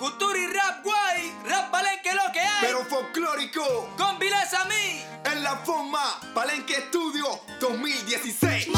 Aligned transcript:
Cultura 0.00 0.38
y 0.38 0.46
rap 0.46 0.82
guay, 0.82 1.34
rap 1.44 1.70
palenque 1.70 2.14
lo 2.14 2.32
que 2.32 2.40
hay. 2.40 2.62
Pero 2.62 2.86
folclórico, 2.86 3.90
con 3.98 4.18
Viles 4.18 4.54
a 4.54 4.64
mí. 4.64 5.04
En 5.30 5.42
la 5.42 5.56
forma, 5.58 6.18
Palenque 6.32 6.76
Estudio 6.76 7.26
2016. 7.60 8.68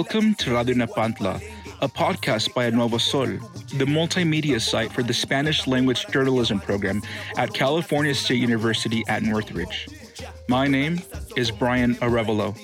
Welcome 0.00 0.34
to 0.36 0.56
Radio 0.56 0.76
Nepantla, 0.76 1.42
a 1.82 1.86
podcast 1.86 2.54
by 2.54 2.70
Nuevo 2.70 2.96
Sol, 2.96 3.26
the 3.26 3.84
multimedia 3.84 4.58
site 4.58 4.90
for 4.90 5.02
the 5.02 5.12
Spanish 5.12 5.66
language 5.66 6.06
journalism 6.06 6.58
program 6.58 7.02
at 7.36 7.52
California 7.52 8.14
State 8.14 8.38
University 8.38 9.04
at 9.08 9.22
Northridge. 9.22 9.90
My 10.48 10.66
name 10.66 11.02
is 11.36 11.50
Bryan 11.50 11.96
Arévalo. 11.96 12.56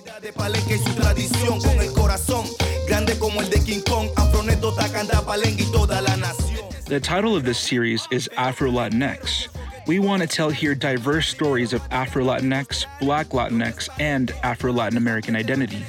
The 6.87 7.00
title 7.00 7.37
of 7.37 7.45
this 7.45 7.59
series 7.59 8.09
is 8.10 8.30
Afro 8.38 8.70
Latinx. 8.70 9.48
We 9.87 9.98
want 9.98 10.23
to 10.23 10.26
tell 10.26 10.48
here 10.48 10.74
diverse 10.74 11.28
stories 11.28 11.74
of 11.74 11.82
Afro 11.90 12.24
Latinx, 12.24 12.87
Black 12.98 13.28
Latinx, 13.28 13.90
and 14.00 14.30
Afro 14.42 14.73
Latin 14.73 14.96
American 14.96 15.37
identity. 15.37 15.84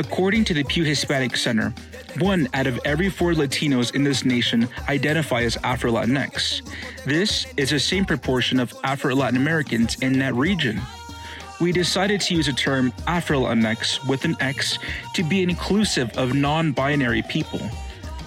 According 0.00 0.44
to 0.44 0.54
the 0.54 0.64
Pew 0.64 0.82
Hispanic 0.82 1.36
Center, 1.36 1.74
one 2.20 2.48
out 2.54 2.66
of 2.66 2.80
every 2.86 3.10
four 3.10 3.34
Latinos 3.34 3.94
in 3.94 4.02
this 4.02 4.24
nation 4.24 4.66
identify 4.88 5.42
as 5.42 5.58
Afro 5.62 5.92
Latinx. 5.92 6.62
This 7.04 7.46
is 7.58 7.68
the 7.68 7.78
same 7.78 8.06
proportion 8.06 8.60
of 8.60 8.72
Afro 8.82 9.14
Latin 9.14 9.36
Americans 9.36 9.98
in 10.00 10.18
that 10.20 10.34
region. 10.34 10.80
We 11.60 11.70
decided 11.70 12.22
to 12.22 12.34
use 12.34 12.46
the 12.46 12.54
term 12.54 12.94
Afro 13.06 13.40
Latinx 13.40 14.08
with 14.08 14.24
an 14.24 14.36
X 14.40 14.78
to 15.16 15.22
be 15.22 15.42
inclusive 15.42 16.16
of 16.16 16.32
non 16.32 16.72
binary 16.72 17.20
people. 17.20 17.60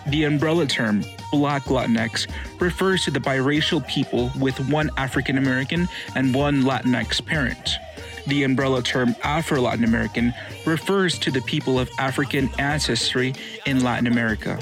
The 0.09 0.25
umbrella 0.25 0.67
term, 0.67 1.03
Black 1.31 1.63
Latinx, 1.63 2.27
refers 2.61 3.03
to 3.05 3.09
the 3.09 3.19
biracial 3.19 3.85
people 3.87 4.31
with 4.39 4.59
one 4.69 4.91
African 4.97 5.39
American 5.39 5.89
and 6.15 6.35
one 6.35 6.61
Latinx 6.61 7.25
parent. 7.25 7.77
The 8.27 8.43
umbrella 8.43 8.81
term 8.81 9.15
Afro 9.23 9.61
Latin 9.61 9.83
American 9.83 10.33
refers 10.65 11.19
to 11.19 11.31
the 11.31 11.41
people 11.41 11.79
of 11.79 11.89
African 11.99 12.49
ancestry 12.57 13.33
in 13.65 13.83
Latin 13.83 14.07
America. 14.07 14.59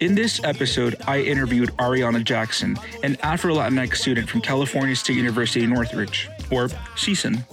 In 0.00 0.14
this 0.14 0.42
episode, 0.42 0.96
I 1.06 1.20
interviewed 1.20 1.70
Arryana 1.78 2.24
Jackson, 2.24 2.76
an 3.04 3.16
Afro 3.22 3.54
Latinx 3.54 3.96
student 3.96 4.28
from 4.28 4.40
California 4.40 4.96
State 4.96 5.16
University 5.16 5.64
Northridge, 5.66 6.28
or 6.50 6.68
CSUN. 6.96 7.44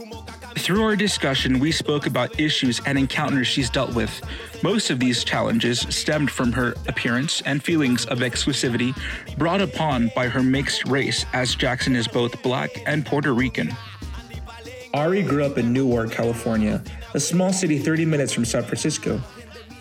Through 0.57 0.83
our 0.83 0.95
discussion, 0.95 1.59
we 1.59 1.71
spoke 1.71 2.07
about 2.07 2.39
issues 2.39 2.81
and 2.85 2.97
encounters 2.97 3.47
she's 3.47 3.69
dealt 3.69 3.93
with. 3.93 4.21
Most 4.63 4.89
of 4.89 4.99
these 4.99 5.23
challenges 5.23 5.81
stemmed 5.89 6.31
from 6.31 6.52
her 6.52 6.73
appearance 6.87 7.41
and 7.45 7.63
feelings 7.63 8.05
of 8.07 8.19
exclusivity 8.19 8.97
brought 9.37 9.61
upon 9.61 10.11
by 10.15 10.27
her 10.27 10.43
mixed 10.43 10.85
race, 10.85 11.25
as 11.33 11.55
Jackson 11.55 11.95
is 11.95 12.07
both 12.07 12.41
black 12.41 12.71
and 12.87 13.05
Puerto 13.05 13.33
Rican. 13.33 13.71
Arry 14.94 15.22
grew 15.22 15.45
up 15.45 15.58
in 15.59 15.72
Newark, 15.72 16.12
California, 16.12 16.84
a 17.14 17.20
small 17.20 17.54
city 17.54 17.78
30 17.78 18.06
minutes 18.06 18.34
from 18.34 18.44
San 18.44 18.64
Francisco. 18.64 19.22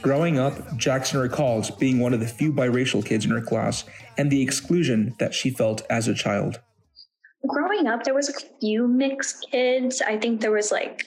Growing 0.03 0.39
up, 0.39 0.77
Jackson 0.77 1.20
recalls 1.20 1.70
being 1.70 1.98
one 1.98 2.12
of 2.12 2.20
the 2.20 2.27
few 2.27 2.53
biracial 2.53 3.05
kids 3.05 3.25
in 3.25 3.31
her 3.31 3.41
class 3.41 3.84
and 4.19 4.31
the 4.31 4.42
exclusion 4.42 5.14
that 5.19 5.33
she 5.33 5.51
felt 5.51 5.83
as 5.89 6.09
a 6.09 6.14
child. 6.14 6.61
Growing 7.47 7.86
up, 7.86 8.05
there 8.05 8.14
was 8.14 8.29
a 8.29 8.35
few 8.61 8.86
mixed 8.86 9.47
kids. 9.51 10.02
I 10.02 10.18
think 10.18 10.41
there 10.41 10.52
was 10.52 10.70
like, 10.70 11.07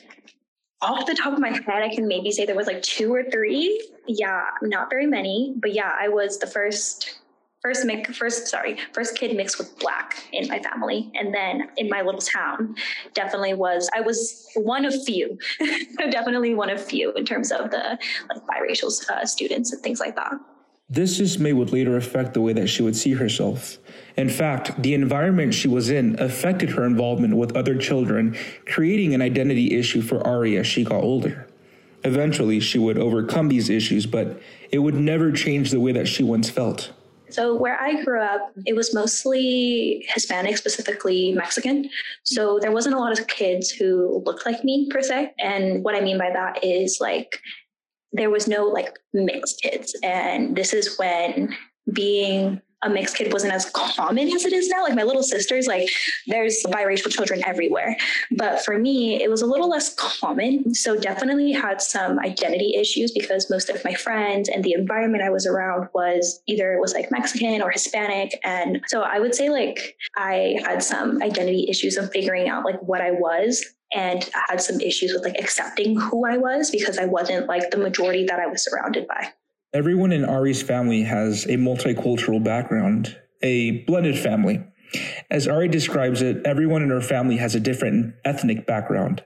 off 0.82 1.06
the 1.06 1.14
top 1.14 1.34
of 1.34 1.40
my 1.40 1.50
head, 1.50 1.84
I 1.84 1.94
can 1.94 2.08
maybe 2.08 2.32
say 2.32 2.46
there 2.46 2.56
was 2.56 2.68
like 2.68 2.82
two 2.82 3.14
or 3.14 3.24
three. 3.30 3.88
Yeah, 4.08 4.46
not 4.64 4.90
very 4.90 5.06
many, 5.06 5.54
but 5.62 5.74
yeah, 5.74 5.96
I 5.98 6.08
was 6.08 6.40
the 6.40 6.48
first 6.48 7.21
first 7.62 7.86
mix 7.86 8.18
first 8.18 8.48
sorry 8.48 8.78
first 8.94 9.16
kid 9.16 9.36
mixed 9.36 9.58
with 9.58 9.78
black 9.80 10.24
in 10.32 10.48
my 10.48 10.60
family 10.60 11.12
and 11.16 11.34
then 11.34 11.70
in 11.78 11.90
my 11.90 12.02
little 12.02 12.22
town 12.22 12.76
definitely 13.14 13.54
was 13.54 13.90
i 13.96 14.02
was 14.02 14.48
one 14.56 14.86
of 14.86 14.94
few 15.04 15.38
definitely 16.10 16.54
one 16.54 16.70
of 16.70 16.84
few 16.84 17.12
in 17.14 17.26
terms 17.26 17.52
of 17.52 17.70
the 17.72 17.98
like 18.30 18.42
biracial 18.48 18.92
uh, 19.10 19.26
students 19.26 19.72
and 19.72 19.82
things 19.82 20.00
like 20.00 20.16
that 20.16 20.34
this 20.92 21.18
dismay 21.18 21.54
would 21.54 21.72
later 21.72 21.96
affect 21.96 22.34
the 22.34 22.42
way 22.42 22.52
that 22.52 22.68
she 22.68 22.84
would 22.84 22.98
see 22.98 23.14
herself. 23.14 23.78
In 24.18 24.28
fact, 24.28 24.84
the 24.84 24.94
environment 24.94 25.54
she 25.54 25.70
was 25.70 25.90
in 25.90 26.20
affected 26.20 26.72
her 26.72 26.86
involvement 26.86 27.38
with 27.38 27.56
other 27.56 27.78
children, 27.78 28.36
creating 28.66 29.14
an 29.14 29.22
identity 29.22 29.74
issue 29.80 30.02
for 30.02 30.28
Arry 30.28 30.58
as 30.58 30.68
she 30.68 30.84
got 30.84 31.02
older. 31.02 31.48
Eventually, 32.04 32.60
she 32.60 32.78
would 32.78 32.98
overcome 32.98 33.48
these 33.48 33.70
issues, 33.70 34.06
but 34.06 34.42
it 34.70 34.80
would 34.80 34.96
never 34.96 35.32
change 35.32 35.72
the 35.72 35.80
way 35.80 35.94
that 35.94 36.10
she 36.10 36.24
once 36.24 36.50
felt. 36.50 36.92
So 37.32 37.56
where 37.56 37.80
I 37.80 38.04
grew 38.04 38.22
up, 38.22 38.52
it 38.66 38.76
was 38.76 38.94
mostly 38.94 40.06
Hispanic, 40.14 40.58
specifically 40.58 41.34
Mexican. 41.34 41.90
So 42.24 42.60
there 42.60 42.72
wasn't 42.72 42.96
a 42.96 43.00
lot 43.00 43.18
of 43.18 43.28
kids 43.28 43.72
who 43.72 44.22
looked 44.26 44.46
like 44.46 44.64
me 44.64 44.90
per 44.90 45.02
se. 45.02 45.34
And 45.40 45.84
what 45.84 45.96
I 45.96 46.02
mean 46.02 46.18
by 46.18 46.30
that 46.32 46.64
is 46.64 47.00
like 47.00 47.40
there 48.12 48.30
was 48.30 48.48
no 48.48 48.66
like 48.66 49.00
mixed 49.14 49.62
kids. 49.62 49.98
And 50.04 50.56
this 50.56 50.74
is 50.74 50.98
when 50.98 51.56
being 51.94 52.62
a 52.84 52.90
mixed 52.90 53.16
kid 53.16 53.32
wasn't 53.32 53.54
as 53.54 53.70
common 53.70 54.28
as 54.30 54.46
it 54.46 54.54
is 54.54 54.70
now. 54.70 54.84
Like 54.84 54.96
my 54.96 55.04
little 55.04 55.24
sisters, 55.24 55.68
like 55.68 55.90
there's 56.28 56.64
biracial 56.68 57.12
children 57.12 57.42
everywhere. 57.46 57.96
But 58.32 58.64
for 58.64 58.78
me, 58.78 59.22
it 59.22 59.30
was 59.30 59.42
a 59.42 59.46
little 59.46 59.70
less 59.70 59.94
common. 59.96 60.74
So 60.74 60.98
definitely 60.98 61.52
had 61.52 61.82
some 61.82 62.20
identity 62.20 62.76
issues 62.76 63.12
because 63.12 63.50
most 63.50 63.70
of 63.70 63.84
my 63.84 63.94
friends 63.94 64.50
and 64.50 64.64
the 64.64 64.74
environment 64.74 65.24
I 65.24 65.30
was 65.30 65.46
around 65.46 65.90
was 65.94 66.42
either 66.48 66.80
was 66.80 66.94
like 66.94 67.12
Mexican 67.12 67.62
or 67.62 67.70
Hispanic. 67.70 68.40
And 68.44 68.82
so 68.88 69.02
I 69.02 69.20
would 69.20 69.36
say 69.36 69.50
like 69.50 69.98
I 70.18 70.58
had 70.66 70.84
some 70.84 71.22
identity 71.22 71.68
issues 71.70 71.98
of 71.98 72.12
figuring 72.12 72.50
out 72.50 72.66
like 72.66 72.82
what 72.82 73.02
I 73.02 73.12
was 73.12 73.64
and 73.94 74.30
I 74.34 74.52
had 74.52 74.62
some 74.62 74.80
issues 74.80 75.14
with 75.14 75.24
like 75.24 75.38
accepting 75.38 76.00
who 76.00 76.26
I 76.26 76.38
was 76.38 76.72
because 76.72 76.98
I 76.98 77.06
wasn't 77.06 77.48
like 77.48 77.72
the 77.72 77.78
majority 77.78 78.26
that 78.26 78.40
I 78.40 78.48
was 78.48 78.64
surrounded 78.64 79.08
by. 79.08 79.34
Everyone 79.74 80.12
in 80.12 80.26
Arry's 80.26 80.62
family 80.62 81.04
has 81.04 81.46
a 81.46 81.56
multicultural 81.56 82.44
background, 82.44 83.16
a 83.42 83.84
blended 83.86 84.20
family. 84.20 84.62
As 85.30 85.48
Arry 85.48 85.70
describes 85.70 86.22
it, 86.22 86.46
everyone 86.46 86.82
in 86.82 86.90
her 86.90 87.00
family 87.00 87.38
has 87.38 87.56
a 87.56 87.60
different 87.62 88.16
ethnic 88.26 88.68
background. 88.68 89.24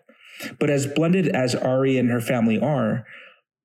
But 0.59 0.69
as 0.69 0.85
blended 0.85 1.29
as 1.29 1.55
Arry 1.55 1.97
and 1.97 2.11
her 2.11 2.21
family 2.21 2.59
are, 2.59 3.05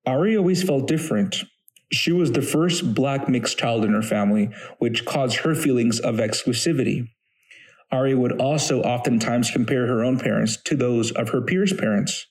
Arry 0.06 0.34
always 0.34 0.62
felt 0.62 0.86
different. 0.88 1.44
She 1.92 2.12
was 2.12 2.32
the 2.32 2.40
first 2.40 2.94
black 2.94 3.28
mixed 3.28 3.58
child 3.58 3.84
in 3.84 3.92
her 3.92 4.02
family, 4.02 4.48
which 4.78 5.04
caused 5.04 5.40
her 5.40 5.54
feelings 5.54 6.00
of 6.00 6.14
exclusivity. 6.14 7.08
Arry 7.92 8.14
would 8.14 8.40
also 8.40 8.80
oftentimes 8.80 9.50
compare 9.50 9.86
her 9.86 10.02
own 10.02 10.18
parents 10.18 10.56
to 10.62 10.76
those 10.76 11.10
of 11.10 11.28
her 11.28 11.42
peers' 11.42 11.74
parents. 11.74 12.26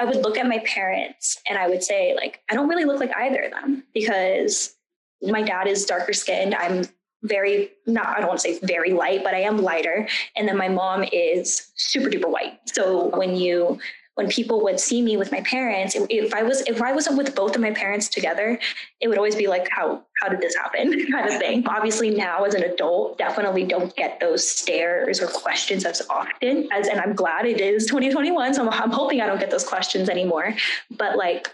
I 0.00 0.04
would 0.04 0.16
look 0.16 0.38
at 0.38 0.48
my 0.48 0.60
parents 0.60 1.38
and 1.48 1.58
I 1.58 1.68
would 1.68 1.82
say, 1.82 2.14
like, 2.16 2.40
I 2.50 2.54
don't 2.54 2.68
really 2.68 2.84
look 2.84 3.00
like 3.00 3.14
either 3.14 3.42
of 3.42 3.50
them 3.50 3.84
because 3.92 4.74
my 5.22 5.42
dad 5.42 5.66
is 5.66 5.84
darker 5.84 6.14
skinned. 6.14 6.54
I'm 6.54 6.84
very 7.22 7.70
not 7.86 8.06
I 8.06 8.20
don't 8.20 8.28
want 8.28 8.40
to 8.40 8.54
say 8.54 8.58
very 8.62 8.92
light, 8.94 9.22
but 9.22 9.34
I 9.34 9.40
am 9.40 9.58
lighter. 9.58 10.08
And 10.36 10.48
then 10.48 10.56
my 10.56 10.68
mom 10.68 11.04
is 11.12 11.70
super 11.74 12.08
duper 12.08 12.30
white. 12.30 12.60
So 12.64 13.08
when 13.16 13.36
you 13.36 13.78
when 14.20 14.28
people 14.28 14.62
would 14.62 14.78
see 14.78 15.00
me 15.00 15.16
with 15.16 15.32
my 15.32 15.40
parents, 15.40 15.96
if 15.96 16.34
I 16.34 16.42
was 16.42 16.60
if 16.66 16.82
I 16.82 16.92
wasn't 16.92 17.16
with 17.16 17.34
both 17.34 17.54
of 17.56 17.62
my 17.62 17.70
parents 17.70 18.06
together, 18.06 18.58
it 19.00 19.08
would 19.08 19.16
always 19.16 19.34
be 19.34 19.46
like, 19.46 19.66
how 19.70 20.02
how 20.20 20.28
did 20.28 20.42
this 20.42 20.54
happen, 20.54 21.06
kind 21.10 21.26
of 21.26 21.38
thing. 21.38 21.66
Obviously, 21.66 22.10
now 22.10 22.44
as 22.44 22.52
an 22.52 22.62
adult, 22.62 23.16
definitely 23.16 23.64
don't 23.64 23.96
get 23.96 24.20
those 24.20 24.46
stares 24.46 25.22
or 25.22 25.26
questions 25.26 25.86
as 25.86 26.02
often 26.10 26.68
as, 26.70 26.86
and 26.88 27.00
I'm 27.00 27.14
glad 27.14 27.46
it 27.46 27.62
is 27.62 27.86
2021. 27.86 28.52
So 28.52 28.68
I'm, 28.68 28.68
I'm 28.68 28.90
hoping 28.90 29.22
I 29.22 29.26
don't 29.26 29.40
get 29.40 29.50
those 29.50 29.64
questions 29.64 30.10
anymore. 30.10 30.54
But 30.90 31.16
like 31.16 31.48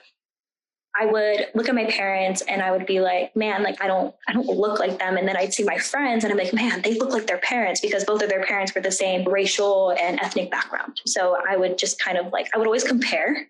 I 0.99 1.07
would 1.07 1.49
look 1.55 1.69
at 1.69 1.75
my 1.75 1.85
parents 1.85 2.41
and 2.43 2.63
I 2.63 2.71
would 2.71 2.87
be 2.87 3.01
like, 3.01 3.35
man, 3.37 3.63
like 3.63 3.83
I 3.83 3.87
don't, 3.87 4.15
I 4.29 4.33
don't 4.33 4.47
look 4.47 4.79
like 4.79 4.99
them. 4.99 5.17
And 5.17 5.29
then 5.29 5.37
I'd 5.37 5.53
see 5.53 5.65
my 5.65 5.77
friends 5.77 6.25
and 6.25 6.33
I'm 6.33 6.39
like, 6.39 6.55
man, 6.55 6.81
they 6.83 6.95
look 6.95 7.11
like 7.11 7.27
their 7.27 7.39
parents 7.39 7.81
because 7.81 8.05
both 8.05 8.23
of 8.23 8.31
their 8.31 8.45
parents 8.45 8.75
were 8.75 8.81
the 8.81 8.91
same 8.91 9.29
racial 9.29 9.91
and 10.01 10.19
ethnic 10.21 10.51
background. 10.51 11.01
So 11.07 11.37
I 11.49 11.57
would 11.57 11.77
just 11.77 11.99
kind 11.99 12.17
of 12.17 12.33
like, 12.33 12.49
I 12.55 12.59
would 12.59 12.67
always 12.67 12.85
compare 12.85 13.47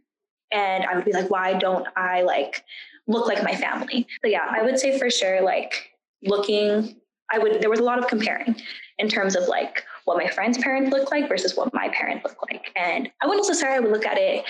and 0.50 0.84
I 0.84 0.96
would 0.96 1.04
be 1.04 1.12
like, 1.12 1.30
why 1.30 1.54
don't 1.54 1.86
I 1.96 2.22
like 2.22 2.64
look 3.06 3.28
like 3.28 3.42
my 3.44 3.54
family? 3.54 4.06
So 4.22 4.28
yeah, 4.28 4.46
I 4.50 4.62
would 4.62 4.78
say 4.78 4.98
for 4.98 5.08
sure, 5.08 5.40
like 5.42 5.90
looking, 6.24 6.96
I 7.32 7.38
would, 7.38 7.60
there 7.60 7.70
was 7.70 7.80
a 7.80 7.84
lot 7.84 7.98
of 7.98 8.08
comparing 8.08 8.56
in 8.98 9.08
terms 9.08 9.36
of 9.36 9.46
like 9.46 9.84
what 10.04 10.16
my 10.16 10.28
friend's 10.28 10.58
parents 10.58 10.90
look 10.90 11.10
like 11.10 11.28
versus 11.28 11.56
what 11.56 11.72
my 11.74 11.88
parents 11.90 12.24
look 12.24 12.38
like. 12.50 12.72
And 12.76 13.10
I 13.22 13.26
wouldn't 13.26 13.46
necessarily 13.46 13.88
look 13.88 14.04
at 14.06 14.18
it 14.18 14.44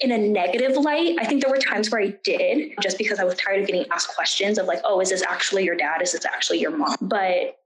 in 0.00 0.12
a 0.12 0.18
negative 0.18 0.76
light. 0.76 1.16
I 1.20 1.24
think 1.24 1.42
there 1.42 1.50
were 1.50 1.58
times 1.58 1.90
where 1.90 2.00
I 2.00 2.14
did 2.24 2.74
just 2.82 2.98
because 2.98 3.18
I 3.18 3.24
was 3.24 3.36
tired 3.36 3.60
of 3.60 3.66
getting 3.66 3.86
asked 3.90 4.14
questions 4.14 4.58
of 4.58 4.66
like, 4.66 4.80
oh, 4.84 5.00
is 5.00 5.10
this 5.10 5.22
actually 5.22 5.64
your 5.64 5.76
dad? 5.76 6.02
Is 6.02 6.12
this 6.12 6.24
actually 6.24 6.60
your 6.60 6.76
mom? 6.76 6.96
But 7.00 7.58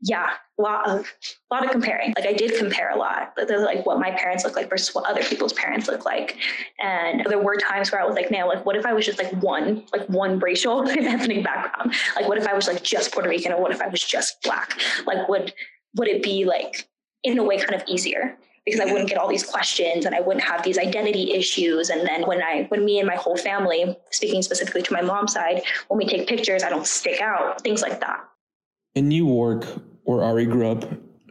yeah, 0.00 0.30
a 0.58 0.62
lot 0.62 0.86
of 0.86 1.06
a 1.50 1.54
lot 1.54 1.64
of 1.64 1.70
comparing. 1.70 2.12
Like 2.16 2.26
I 2.26 2.34
did 2.34 2.58
compare 2.58 2.90
a 2.90 2.96
lot, 2.96 3.32
like 3.36 3.86
what 3.86 3.98
my 3.98 4.10
parents 4.10 4.44
look 4.44 4.54
like 4.54 4.68
versus 4.68 4.94
what 4.94 5.08
other 5.08 5.22
people's 5.22 5.54
parents 5.54 5.88
look 5.88 6.04
like. 6.04 6.36
And 6.78 7.24
there 7.26 7.38
were 7.38 7.56
times 7.56 7.90
where 7.90 8.02
I 8.02 8.04
was 8.04 8.14
like, 8.14 8.30
man, 8.30 8.46
like 8.46 8.66
what 8.66 8.76
if 8.76 8.84
I 8.84 8.92
was 8.92 9.06
just 9.06 9.18
like 9.18 9.32
one, 9.42 9.84
like 9.92 10.06
one 10.08 10.38
racial 10.40 10.86
ethnic 10.88 11.42
background? 11.42 11.94
Like 12.16 12.28
what 12.28 12.36
if 12.36 12.46
I 12.46 12.52
was 12.52 12.68
like 12.68 12.82
just 12.82 13.12
Puerto 13.12 13.28
Rican 13.28 13.52
or 13.52 13.60
what 13.60 13.72
if 13.72 13.80
I 13.80 13.88
was 13.88 14.02
just 14.02 14.42
black? 14.42 14.78
Like 15.06 15.26
would 15.28 15.54
would 15.96 16.08
it 16.08 16.22
be 16.22 16.44
like 16.44 16.86
in 17.22 17.38
a 17.38 17.42
way 17.42 17.58
kind 17.58 17.74
of 17.74 17.82
easier? 17.88 18.36
Because 18.64 18.80
I 18.80 18.86
wouldn't 18.86 19.08
get 19.08 19.18
all 19.18 19.28
these 19.28 19.44
questions 19.44 20.06
and 20.06 20.14
I 20.14 20.20
wouldn't 20.20 20.44
have 20.44 20.62
these 20.62 20.78
identity 20.78 21.32
issues. 21.32 21.90
And 21.90 22.06
then 22.06 22.26
when 22.26 22.42
I 22.42 22.64
when 22.68 22.84
me 22.84 22.98
and 22.98 23.06
my 23.06 23.16
whole 23.16 23.36
family, 23.36 23.96
speaking 24.10 24.40
specifically 24.40 24.82
to 24.82 24.92
my 24.92 25.02
mom's 25.02 25.34
side, 25.34 25.62
when 25.88 25.98
we 25.98 26.06
take 26.06 26.26
pictures, 26.26 26.62
I 26.62 26.70
don't 26.70 26.86
stick 26.86 27.20
out, 27.20 27.60
things 27.60 27.82
like 27.82 28.00
that. 28.00 28.24
In 28.94 29.08
Newark, 29.08 29.66
where 30.04 30.22
Arry 30.22 30.46
grew 30.46 30.68
up, 30.68 30.84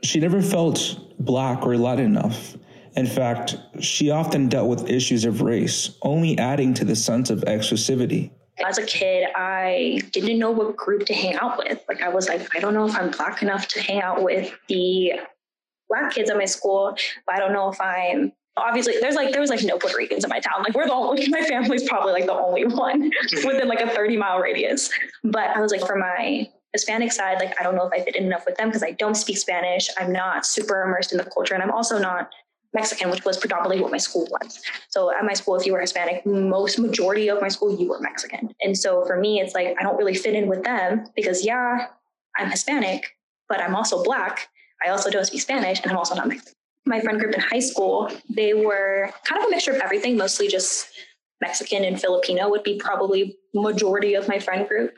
she 0.04 0.20
never 0.20 0.42
felt 0.42 1.00
black 1.20 1.66
or 1.66 1.78
Latin 1.78 2.06
enough. 2.06 2.56
In 2.96 3.08
fact, 3.08 3.58
she 3.80 4.12
often 4.12 4.50
dealt 4.50 4.70
with 4.70 4.90
issues 4.90 5.26
of 5.26 5.42
race, 5.42 5.98
only 6.04 6.38
adding 6.38 6.74
to 6.76 6.86
the 6.86 6.96
sense 6.96 7.30
of 7.30 7.40
exclusivity. 7.42 8.32
As 8.64 8.78
a 8.78 8.86
kid, 8.86 9.28
I 9.36 10.02
didn't 10.12 10.38
know 10.38 10.52
what 10.52 10.76
group 10.76 11.08
to 11.08 11.14
hang 11.14 11.36
out 11.36 11.58
with. 11.58 11.84
Like, 11.88 12.04
I 12.04 12.10
was 12.10 12.30
like, 12.30 12.56
I 12.56 12.60
don't 12.60 12.76
know 12.76 12.86
if 12.86 12.96
I'm 12.96 13.10
black 13.10 13.42
enough 13.42 13.68
to 13.70 13.82
hang 13.82 14.02
out 14.02 14.22
with 14.22 14.54
the 14.68 15.14
black 15.94 16.14
kids 16.14 16.30
at 16.30 16.38
my 16.38 16.46
school, 16.46 16.96
but 17.26 17.36
I 17.36 17.40
don't 17.40 17.54
know 17.54 17.70
if 17.70 17.80
I'm 17.80 18.34
obviously 18.58 18.94
there's 19.02 19.16
like 19.16 19.32
there 19.32 19.42
was 19.42 19.50
like 19.50 19.64
no 19.64 19.78
Puerto 19.78 19.98
Ricans 19.98 20.24
in 20.24 20.30
my 20.30 20.40
town. 20.40 20.64
Like 20.64 20.74
we're 20.74 20.88
the 20.88 20.94
only 20.94 21.28
my 21.30 21.42
family's 21.42 21.88
probably 21.88 22.14
like 22.14 22.26
the 22.26 22.34
only 22.34 22.66
one 22.66 23.12
within 23.46 23.68
like 23.68 23.82
a 23.82 23.90
30 23.90 24.18
mile 24.18 24.40
radius. 24.40 24.90
But 25.24 25.50
I 25.56 25.62
was 25.62 25.72
like 25.72 25.86
for 25.86 25.96
my 25.96 26.50
Hispanic 26.74 27.12
side, 27.12 27.40
like 27.40 27.60
I 27.60 27.64
don't 27.64 27.76
know 27.76 27.86
if 27.86 27.94
I 27.94 28.04
fit 28.04 28.16
in 28.16 28.26
enough 28.26 28.46
with 28.46 28.56
them 28.58 28.70
because 28.70 28.84
I 28.84 28.92
don't 28.92 29.16
speak 29.16 29.38
Spanish. 29.38 29.90
I'm 29.98 30.12
not 30.12 30.46
super 30.46 30.82
immersed 30.84 31.12
in 31.12 31.18
the 31.18 31.26
culture, 31.26 31.54
and 31.54 31.62
I'm 31.62 31.72
also 31.72 32.00
not 32.00 32.32
Mexican, 32.74 33.12
which 33.12 33.24
was 33.24 33.38
predominantly 33.38 33.80
what 33.80 33.92
my 33.92 34.00
school 34.00 34.28
was. 34.32 34.60
So 34.90 35.16
at 35.16 35.24
my 35.24 35.34
school, 35.34 35.56
if 35.56 35.66
you 35.66 35.74
were 35.74 35.82
Hispanic, 35.82 36.26
most 36.26 36.80
majority 36.80 37.30
of 37.30 37.40
my 37.40 37.50
school, 37.50 37.80
you 37.80 37.88
were 37.88 38.00
Mexican. 38.00 38.50
And 38.62 38.76
so 38.76 39.06
for 39.06 39.20
me, 39.20 39.40
it's 39.40 39.54
like 39.54 39.76
I 39.80 39.84
don't 39.84 39.98
really 39.98 40.16
fit 40.16 40.34
in 40.34 40.48
with 40.48 40.64
them 40.64 41.06
because 41.16 41.46
yeah, 41.46 41.88
I'm 42.38 42.50
Hispanic, 42.50 43.06
but 43.48 43.62
I'm 43.62 43.76
also 43.76 44.04
black. 44.04 44.50
I 44.86 44.90
also 44.90 45.10
don't 45.10 45.26
speak 45.26 45.42
Spanish, 45.42 45.82
and 45.82 45.92
I'm 45.92 45.98
also 45.98 46.16
not 46.16 46.28
Mexican. 46.28 46.54
My 46.86 47.00
friend 47.00 47.20
group 47.20 47.34
in 47.34 47.40
high 47.40 47.60
school, 47.60 48.12
they 48.30 48.54
were 48.54 49.10
kind 49.24 49.42
of 49.42 49.48
a 49.48 49.52
mixture 49.52 49.72
of 49.72 49.82
everything, 49.82 50.18
mostly 50.18 50.48
just 50.48 50.90
Mexican 51.42 51.84
and 51.84 52.00
Filipino 52.00 52.50
would 52.50 52.64
be 52.64 52.78
probably 52.78 53.38
majority 53.54 54.16
of 54.16 54.28
my 54.28 54.40
friend 54.40 54.68
group. 54.68 54.96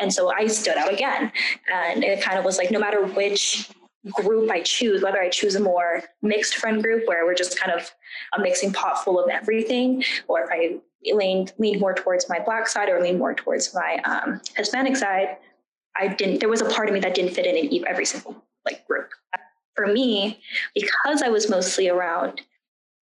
And 0.00 0.12
so 0.12 0.32
I 0.32 0.46
stood 0.46 0.76
out 0.76 0.92
again. 0.92 1.32
And 1.72 2.04
it 2.04 2.22
kind 2.22 2.38
of 2.38 2.44
was 2.44 2.56
like 2.58 2.70
no 2.70 2.78
matter 2.78 3.04
which 3.04 3.70
group 4.12 4.50
I 4.50 4.60
choose, 4.62 5.02
whether 5.02 5.20
I 5.20 5.28
choose 5.28 5.54
a 5.56 5.60
more 5.60 6.02
mixed 6.22 6.56
friend 6.56 6.82
group 6.82 7.06
where 7.06 7.26
we're 7.26 7.34
just 7.34 7.58
kind 7.58 7.72
of 7.72 7.90
a 8.36 8.40
mixing 8.40 8.72
pot 8.72 9.04
full 9.04 9.22
of 9.22 9.28
everything, 9.28 10.04
or 10.28 10.42
if 10.42 10.50
I 10.50 10.78
leaned 11.12 11.52
lean 11.58 11.80
more 11.80 11.94
towards 11.94 12.28
my 12.28 12.38
black 12.38 12.68
side 12.68 12.88
or 12.88 13.00
lean 13.00 13.18
more 13.18 13.34
towards 13.34 13.74
my 13.74 13.96
um, 14.04 14.40
Hispanic 14.56 14.96
side, 14.96 15.36
I 15.96 16.08
didn't. 16.08 16.40
There 16.40 16.48
was 16.48 16.60
a 16.60 16.70
part 16.70 16.88
of 16.88 16.94
me 16.94 17.00
that 17.00 17.14
didn't 17.14 17.34
fit 17.34 17.46
in 17.46 17.56
in 17.56 17.86
every 17.86 18.06
single 18.06 18.44
like 18.64 18.86
group. 18.86 19.10
For 19.74 19.86
me, 19.86 20.40
because 20.74 21.22
I 21.22 21.28
was 21.28 21.48
mostly 21.48 21.88
around 21.88 22.40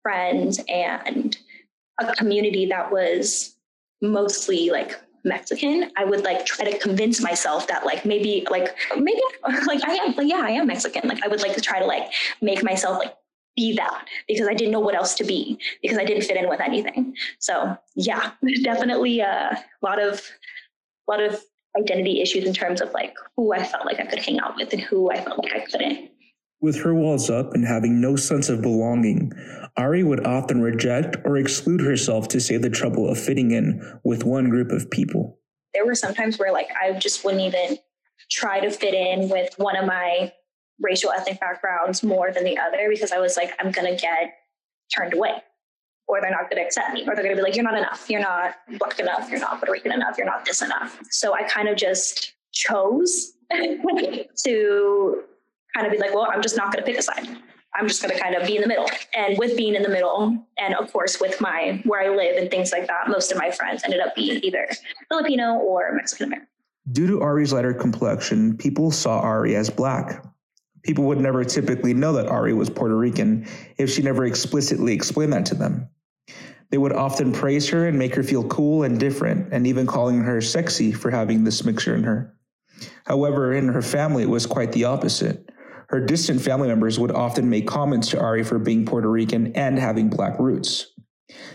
friends 0.02 0.60
and 0.68 1.36
a 2.00 2.14
community 2.14 2.66
that 2.66 2.90
was 2.90 3.56
mostly 4.02 4.70
like 4.70 5.00
Mexican, 5.24 5.90
I 5.96 6.04
would 6.04 6.24
like 6.24 6.46
try 6.46 6.70
to 6.70 6.78
convince 6.78 7.20
myself 7.20 7.66
that 7.68 7.84
like 7.84 8.04
maybe 8.04 8.46
like 8.50 8.76
maybe 8.96 9.20
like 9.66 9.84
I 9.84 9.94
am 9.94 10.14
like 10.16 10.28
yeah 10.28 10.40
I 10.42 10.50
am 10.50 10.68
Mexican. 10.68 11.08
Like 11.08 11.24
I 11.24 11.28
would 11.28 11.42
like 11.42 11.54
to 11.54 11.60
try 11.60 11.78
to 11.80 11.86
like 11.86 12.12
make 12.40 12.62
myself 12.62 12.98
like 12.98 13.14
be 13.56 13.74
that 13.74 14.06
because 14.28 14.46
I 14.46 14.54
didn't 14.54 14.72
know 14.72 14.80
what 14.80 14.94
else 14.94 15.14
to 15.16 15.24
be 15.24 15.58
because 15.82 15.98
I 15.98 16.04
didn't 16.04 16.24
fit 16.24 16.36
in 16.36 16.48
with 16.48 16.60
anything. 16.60 17.14
So 17.38 17.76
yeah, 17.94 18.32
definitely 18.62 19.20
a 19.20 19.64
lot 19.82 20.00
of 20.00 20.22
a 21.08 21.10
lot 21.10 21.22
of 21.22 21.42
identity 21.78 22.20
issues 22.20 22.44
in 22.44 22.54
terms 22.54 22.80
of 22.80 22.92
like 22.92 23.14
who 23.36 23.52
I 23.52 23.62
felt 23.62 23.86
like 23.86 24.00
I 24.00 24.06
could 24.06 24.18
hang 24.18 24.40
out 24.40 24.56
with 24.56 24.72
and 24.72 24.80
who 24.82 25.10
I 25.10 25.20
felt 25.20 25.42
like 25.42 25.54
I 25.54 25.60
couldn't. 25.60 26.10
With 26.60 26.82
her 26.82 26.94
walls 26.94 27.28
up 27.28 27.52
and 27.52 27.66
having 27.66 28.00
no 28.00 28.16
sense 28.16 28.48
of 28.48 28.62
belonging, 28.62 29.32
Arry 29.76 30.02
would 30.02 30.26
often 30.26 30.62
reject 30.62 31.16
or 31.24 31.36
exclude 31.36 31.82
herself 31.82 32.28
to 32.28 32.40
save 32.40 32.62
the 32.62 32.70
trouble 32.70 33.08
of 33.10 33.18
fitting 33.18 33.50
in 33.50 33.82
with 34.04 34.24
one 34.24 34.48
group 34.48 34.70
of 34.70 34.90
people. 34.90 35.38
There 35.74 35.84
were 35.84 35.94
some 35.94 36.14
times 36.14 36.38
where 36.38 36.52
like 36.52 36.68
I 36.80 36.92
just 36.92 37.24
wouldn't 37.24 37.42
even 37.42 37.78
try 38.30 38.60
to 38.60 38.70
fit 38.70 38.94
in 38.94 39.28
with 39.28 39.54
one 39.58 39.76
of 39.76 39.84
my 39.84 40.32
racial 40.80 41.10
ethnic 41.10 41.40
backgrounds 41.40 42.02
more 42.02 42.32
than 42.32 42.44
the 42.44 42.58
other 42.58 42.88
because 42.88 43.12
I 43.12 43.18
was 43.18 43.36
like, 43.36 43.52
I'm 43.58 43.70
gonna 43.70 43.96
get 43.96 44.34
turned 44.94 45.12
away. 45.12 45.42
Or 46.08 46.20
they're 46.20 46.30
not 46.30 46.48
gonna 46.48 46.62
accept 46.62 46.92
me, 46.92 47.02
or 47.06 47.14
they're 47.14 47.24
gonna 47.24 47.36
be 47.36 47.42
like, 47.42 47.56
You're 47.56 47.64
not 47.64 47.76
enough, 47.76 48.06
you're 48.08 48.20
not 48.20 48.56
black 48.78 48.98
enough, 48.98 49.28
you're 49.30 49.40
not 49.40 49.58
Puerto 49.58 49.72
Rican 49.72 49.92
enough, 49.92 50.16
you're 50.16 50.26
not 50.26 50.44
this 50.44 50.62
enough. 50.62 51.00
So 51.10 51.34
I 51.34 51.42
kind 51.44 51.68
of 51.68 51.76
just 51.76 52.34
chose 52.52 53.34
to 54.44 55.22
kind 55.76 55.86
of 55.86 55.92
be 55.92 55.98
like, 55.98 56.14
well, 56.14 56.28
I'm 56.32 56.42
just 56.42 56.56
not 56.56 56.72
going 56.72 56.84
to 56.84 56.90
pick 56.90 56.98
a 56.98 57.02
side. 57.02 57.28
I'm 57.74 57.86
just 57.86 58.02
going 58.02 58.14
to 58.14 58.20
kind 58.20 58.34
of 58.34 58.46
be 58.46 58.56
in 58.56 58.62
the 58.62 58.68
middle. 58.68 58.88
And 59.14 59.36
with 59.38 59.56
being 59.56 59.74
in 59.74 59.82
the 59.82 59.88
middle, 59.88 60.46
and 60.58 60.74
of 60.74 60.90
course, 60.92 61.20
with 61.20 61.40
my 61.40 61.82
where 61.84 62.00
I 62.00 62.14
live 62.14 62.36
and 62.36 62.50
things 62.50 62.72
like 62.72 62.86
that, 62.86 63.08
most 63.08 63.30
of 63.30 63.38
my 63.38 63.50
friends 63.50 63.82
ended 63.84 64.00
up 64.00 64.14
being 64.14 64.42
either 64.42 64.66
Filipino 65.08 65.56
or 65.56 65.92
Mexican 65.92 66.26
American. 66.26 66.48
Due 66.92 67.06
to 67.06 67.22
Arry's 67.22 67.52
lighter 67.52 67.74
complexion, 67.74 68.56
people 68.56 68.90
saw 68.90 69.22
Arry 69.22 69.56
as 69.56 69.68
black. 69.68 70.24
People 70.86 71.04
would 71.06 71.20
never 71.20 71.44
typically 71.44 71.94
know 71.94 72.12
that 72.12 72.28
Arry 72.28 72.54
was 72.54 72.70
Puerto 72.70 72.96
Rican 72.96 73.48
if 73.76 73.90
she 73.90 74.02
never 74.02 74.24
explicitly 74.24 74.94
explained 74.94 75.32
that 75.32 75.46
to 75.46 75.56
them. 75.56 75.88
They 76.70 76.78
would 76.78 76.92
often 76.92 77.32
praise 77.32 77.68
her 77.70 77.88
and 77.88 77.98
make 77.98 78.14
her 78.14 78.22
feel 78.22 78.44
cool 78.44 78.84
and 78.84 78.98
different, 78.98 79.52
and 79.52 79.66
even 79.66 79.88
calling 79.88 80.20
her 80.22 80.40
sexy 80.40 80.92
for 80.92 81.10
having 81.10 81.42
this 81.42 81.64
mixture 81.64 81.96
in 81.96 82.04
her. 82.04 82.36
However, 83.04 83.52
in 83.52 83.66
her 83.66 83.82
family, 83.82 84.22
it 84.22 84.30
was 84.30 84.46
quite 84.46 84.70
the 84.70 84.84
opposite. 84.84 85.50
Her 85.88 86.00
distant 86.00 86.40
family 86.40 86.68
members 86.68 87.00
would 87.00 87.10
often 87.10 87.50
make 87.50 87.66
comments 87.66 88.08
to 88.10 88.22
Arry 88.22 88.44
for 88.44 88.60
being 88.60 88.86
Puerto 88.86 89.10
Rican 89.10 89.52
and 89.56 89.80
having 89.80 90.08
black 90.08 90.38
roots. 90.38 90.92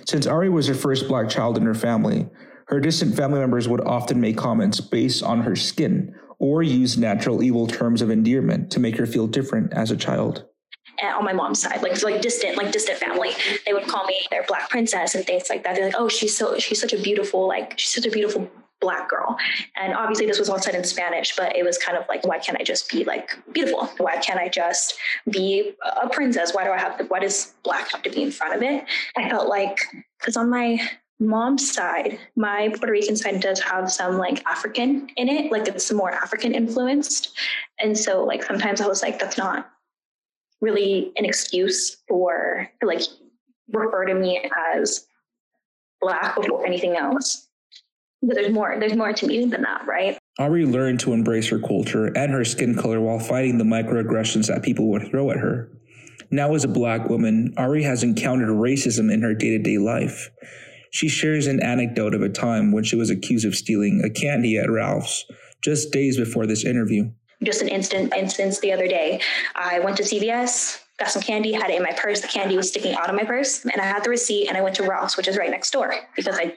Since 0.05 0.27
Arry 0.27 0.49
was 0.49 0.67
her 0.67 0.73
first 0.73 1.07
black 1.07 1.29
child 1.29 1.57
in 1.57 1.63
her 1.63 1.73
family, 1.73 2.27
her 2.67 2.81
distant 2.81 3.15
family 3.15 3.39
members 3.39 3.67
would 3.69 3.81
often 3.81 4.19
make 4.19 4.37
comments 4.37 4.81
based 4.81 5.23
on 5.23 5.41
her 5.41 5.55
skin 5.55 6.15
or 6.41 6.63
use 6.63 6.97
natural 6.97 7.43
evil 7.43 7.67
terms 7.67 8.01
of 8.01 8.09
endearment 8.09 8.71
to 8.71 8.79
make 8.79 8.97
her 8.97 9.05
feel 9.05 9.27
different 9.27 9.71
as 9.73 9.91
a 9.91 9.95
child 9.95 10.43
on 11.03 11.25
my 11.25 11.33
mom's 11.33 11.61
side, 11.61 11.81
like 11.81 12.01
like 12.03 12.21
distant, 12.21 12.57
like 12.57 12.71
distant 12.71 12.97
family. 12.97 13.31
They 13.65 13.73
would 13.73 13.87
call 13.87 14.05
me 14.05 14.19
their 14.29 14.43
black 14.43 14.69
princess 14.69 15.15
and 15.15 15.25
things 15.25 15.49
like 15.49 15.63
that. 15.63 15.75
They're 15.75 15.85
like, 15.85 15.95
oh, 15.97 16.09
she's 16.09 16.35
so 16.37 16.57
she's 16.59 16.79
such 16.79 16.93
a 16.93 17.01
beautiful, 17.01 17.47
like 17.47 17.77
she's 17.77 17.93
such 17.93 18.05
a 18.05 18.11
beautiful 18.11 18.49
black 18.79 19.09
girl. 19.09 19.37
And 19.75 19.93
obviously 19.93 20.25
this 20.25 20.39
was 20.39 20.49
all 20.49 20.59
said 20.59 20.75
in 20.75 20.83
Spanish, 20.83 21.35
but 21.35 21.55
it 21.55 21.63
was 21.63 21.77
kind 21.77 21.97
of 21.97 22.03
like, 22.09 22.25
why 22.25 22.39
can't 22.39 22.59
I 22.59 22.63
just 22.63 22.89
be 22.89 23.03
like 23.03 23.37
beautiful? 23.53 23.85
Why 23.97 24.17
can't 24.17 24.39
I 24.39 24.49
just 24.49 24.95
be 25.29 25.73
a 26.01 26.09
princess? 26.09 26.53
Why 26.53 26.63
do 26.63 26.71
I 26.71 26.79
have 26.79 26.97
to, 26.97 27.03
why 27.05 27.19
does 27.19 27.53
black 27.63 27.91
have 27.91 28.01
to 28.03 28.09
be 28.09 28.23
in 28.23 28.31
front 28.31 28.55
of 28.55 28.63
it? 28.63 28.83
I 29.15 29.29
felt 29.29 29.47
like, 29.47 29.79
because 30.19 30.35
on 30.35 30.49
my 30.49 30.79
mom's 31.21 31.73
side, 31.73 32.19
my 32.35 32.69
Puerto 32.69 32.91
Rican 32.91 33.15
side 33.15 33.39
does 33.39 33.59
have 33.61 33.91
some 33.91 34.17
like 34.17 34.45
African 34.45 35.09
in 35.15 35.29
it, 35.29 35.51
like 35.51 35.67
it's 35.67 35.91
more 35.91 36.11
African 36.11 36.53
influenced. 36.53 37.31
And 37.79 37.97
so 37.97 38.23
like 38.23 38.43
sometimes 38.43 38.81
I 38.81 38.87
was 38.87 39.01
like, 39.01 39.19
that's 39.19 39.37
not 39.37 39.71
really 40.61 41.11
an 41.17 41.25
excuse 41.25 41.97
for 42.07 42.69
like 42.83 43.01
refer 43.71 44.05
to 44.05 44.13
me 44.13 44.49
as 44.75 45.07
black 46.01 46.35
before 46.35 46.65
anything 46.65 46.95
else 46.95 47.47
but 48.21 48.35
there's 48.35 48.51
more 48.51 48.77
there's 48.79 48.95
more 48.95 49.13
to 49.13 49.27
me 49.27 49.45
than 49.45 49.61
that 49.61 49.85
right 49.87 50.17
Arry 50.39 50.65
learned 50.65 50.99
to 51.01 51.13
embrace 51.13 51.49
her 51.49 51.59
culture 51.59 52.05
and 52.05 52.31
her 52.31 52.45
skin 52.45 52.75
color 52.75 52.99
while 53.01 53.19
fighting 53.19 53.57
the 53.57 53.63
microaggressions 53.63 54.47
that 54.47 54.63
people 54.63 54.89
would 54.89 55.09
throw 55.09 55.29
at 55.29 55.37
her. 55.37 55.69
Now, 56.31 56.55
as 56.55 56.63
a 56.63 56.69
black 56.69 57.09
woman, 57.09 57.53
Arry 57.57 57.83
has 57.83 58.01
encountered 58.01 58.47
racism 58.47 59.11
in 59.11 59.21
her 59.21 59.33
day 59.33 59.49
to 59.49 59.59
day 59.59 59.77
life. 59.77 60.31
She 60.91 61.09
shares 61.09 61.47
an 61.47 61.61
anecdote 61.61 62.13
of 62.13 62.21
a 62.21 62.29
time 62.29 62.71
when 62.71 62.83
she 62.83 62.95
was 62.95 63.09
accused 63.09 63.45
of 63.45 63.55
stealing 63.55 64.01
a 64.03 64.09
candy 64.09 64.57
at 64.57 64.69
Ralph's 64.69 65.25
just 65.61 65.91
days 65.91 66.17
before 66.17 66.45
this 66.45 66.65
interview. 66.65 67.09
Just 67.43 67.61
an 67.61 67.69
instant 67.69 68.13
instance 68.13 68.59
the 68.59 68.71
other 68.71 68.87
day. 68.87 69.19
I 69.55 69.79
went 69.79 69.97
to 69.97 70.03
CVS, 70.03 70.79
got 70.99 71.09
some 71.09 71.21
candy, 71.21 71.53
had 71.53 71.71
it 71.71 71.77
in 71.77 71.83
my 71.83 71.93
purse. 71.93 72.21
The 72.21 72.27
candy 72.27 72.55
was 72.55 72.69
sticking 72.69 72.93
out 72.93 73.09
of 73.09 73.15
my 73.15 73.23
purse, 73.23 73.65
and 73.65 73.81
I 73.81 73.85
had 73.85 74.03
the 74.03 74.09
receipt. 74.09 74.47
And 74.47 74.57
I 74.57 74.61
went 74.61 74.75
to 74.75 74.83
Ralph's, 74.83 75.17
which 75.17 75.27
is 75.27 75.37
right 75.37 75.49
next 75.49 75.71
door, 75.71 75.93
because 76.15 76.37
I 76.37 76.55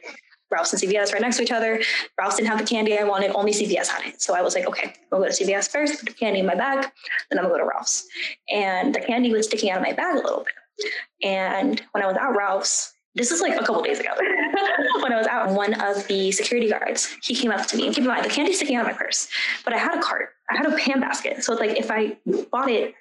Ralph's 0.50 0.72
and 0.72 0.82
CVS 0.82 1.12
right 1.12 1.22
next 1.22 1.38
to 1.38 1.42
each 1.42 1.50
other. 1.50 1.80
Ralph's 2.18 2.36
didn't 2.36 2.48
have 2.48 2.58
the 2.58 2.66
candy 2.66 2.98
I 2.98 3.04
wanted, 3.04 3.32
only 3.34 3.52
CVS 3.52 3.88
had 3.88 4.06
it. 4.06 4.20
So 4.20 4.34
I 4.34 4.42
was 4.42 4.54
like, 4.54 4.66
okay, 4.66 4.94
I'll 5.12 5.18
go 5.18 5.26
to 5.26 5.30
CVS 5.30 5.70
first, 5.70 5.98
put 5.98 6.08
the 6.08 6.14
candy 6.14 6.40
in 6.40 6.46
my 6.46 6.54
bag, 6.54 6.90
then 7.30 7.38
I'm 7.38 7.44
gonna 7.44 7.54
go 7.54 7.58
to 7.58 7.64
Ralph's. 7.64 8.06
And 8.50 8.94
the 8.94 9.00
candy 9.00 9.32
was 9.32 9.46
sticking 9.46 9.70
out 9.70 9.78
of 9.78 9.82
my 9.82 9.92
bag 9.92 10.16
a 10.16 10.20
little 10.20 10.44
bit. 10.44 10.92
And 11.22 11.82
when 11.92 12.04
I 12.04 12.06
was 12.06 12.16
at 12.16 12.36
Ralph's, 12.36 12.93
this 13.14 13.30
is 13.30 13.40
like 13.40 13.54
a 13.54 13.64
couple 13.64 13.82
days 13.82 14.00
ago 14.00 14.10
when 15.00 15.12
I 15.12 15.16
was 15.16 15.26
out. 15.26 15.50
One 15.50 15.74
of 15.80 16.06
the 16.08 16.32
security 16.32 16.68
guards, 16.68 17.16
he 17.22 17.34
came 17.34 17.50
up 17.50 17.66
to 17.66 17.76
me 17.76 17.86
and 17.86 17.94
keep 17.94 18.02
in 18.02 18.08
mind 18.08 18.24
the 18.24 18.28
candy's 18.28 18.56
sticking 18.56 18.76
out 18.76 18.86
of 18.86 18.92
my 18.92 18.98
purse, 18.98 19.28
but 19.64 19.72
I 19.72 19.78
had 19.78 19.96
a 19.96 20.02
cart, 20.02 20.30
I 20.50 20.56
had 20.56 20.66
a 20.66 20.78
hand 20.78 21.00
basket. 21.00 21.44
So 21.44 21.52
it's 21.52 21.60
like 21.60 21.78
if 21.78 21.90
I 21.90 22.16
bought 22.50 22.70
it 22.70 22.94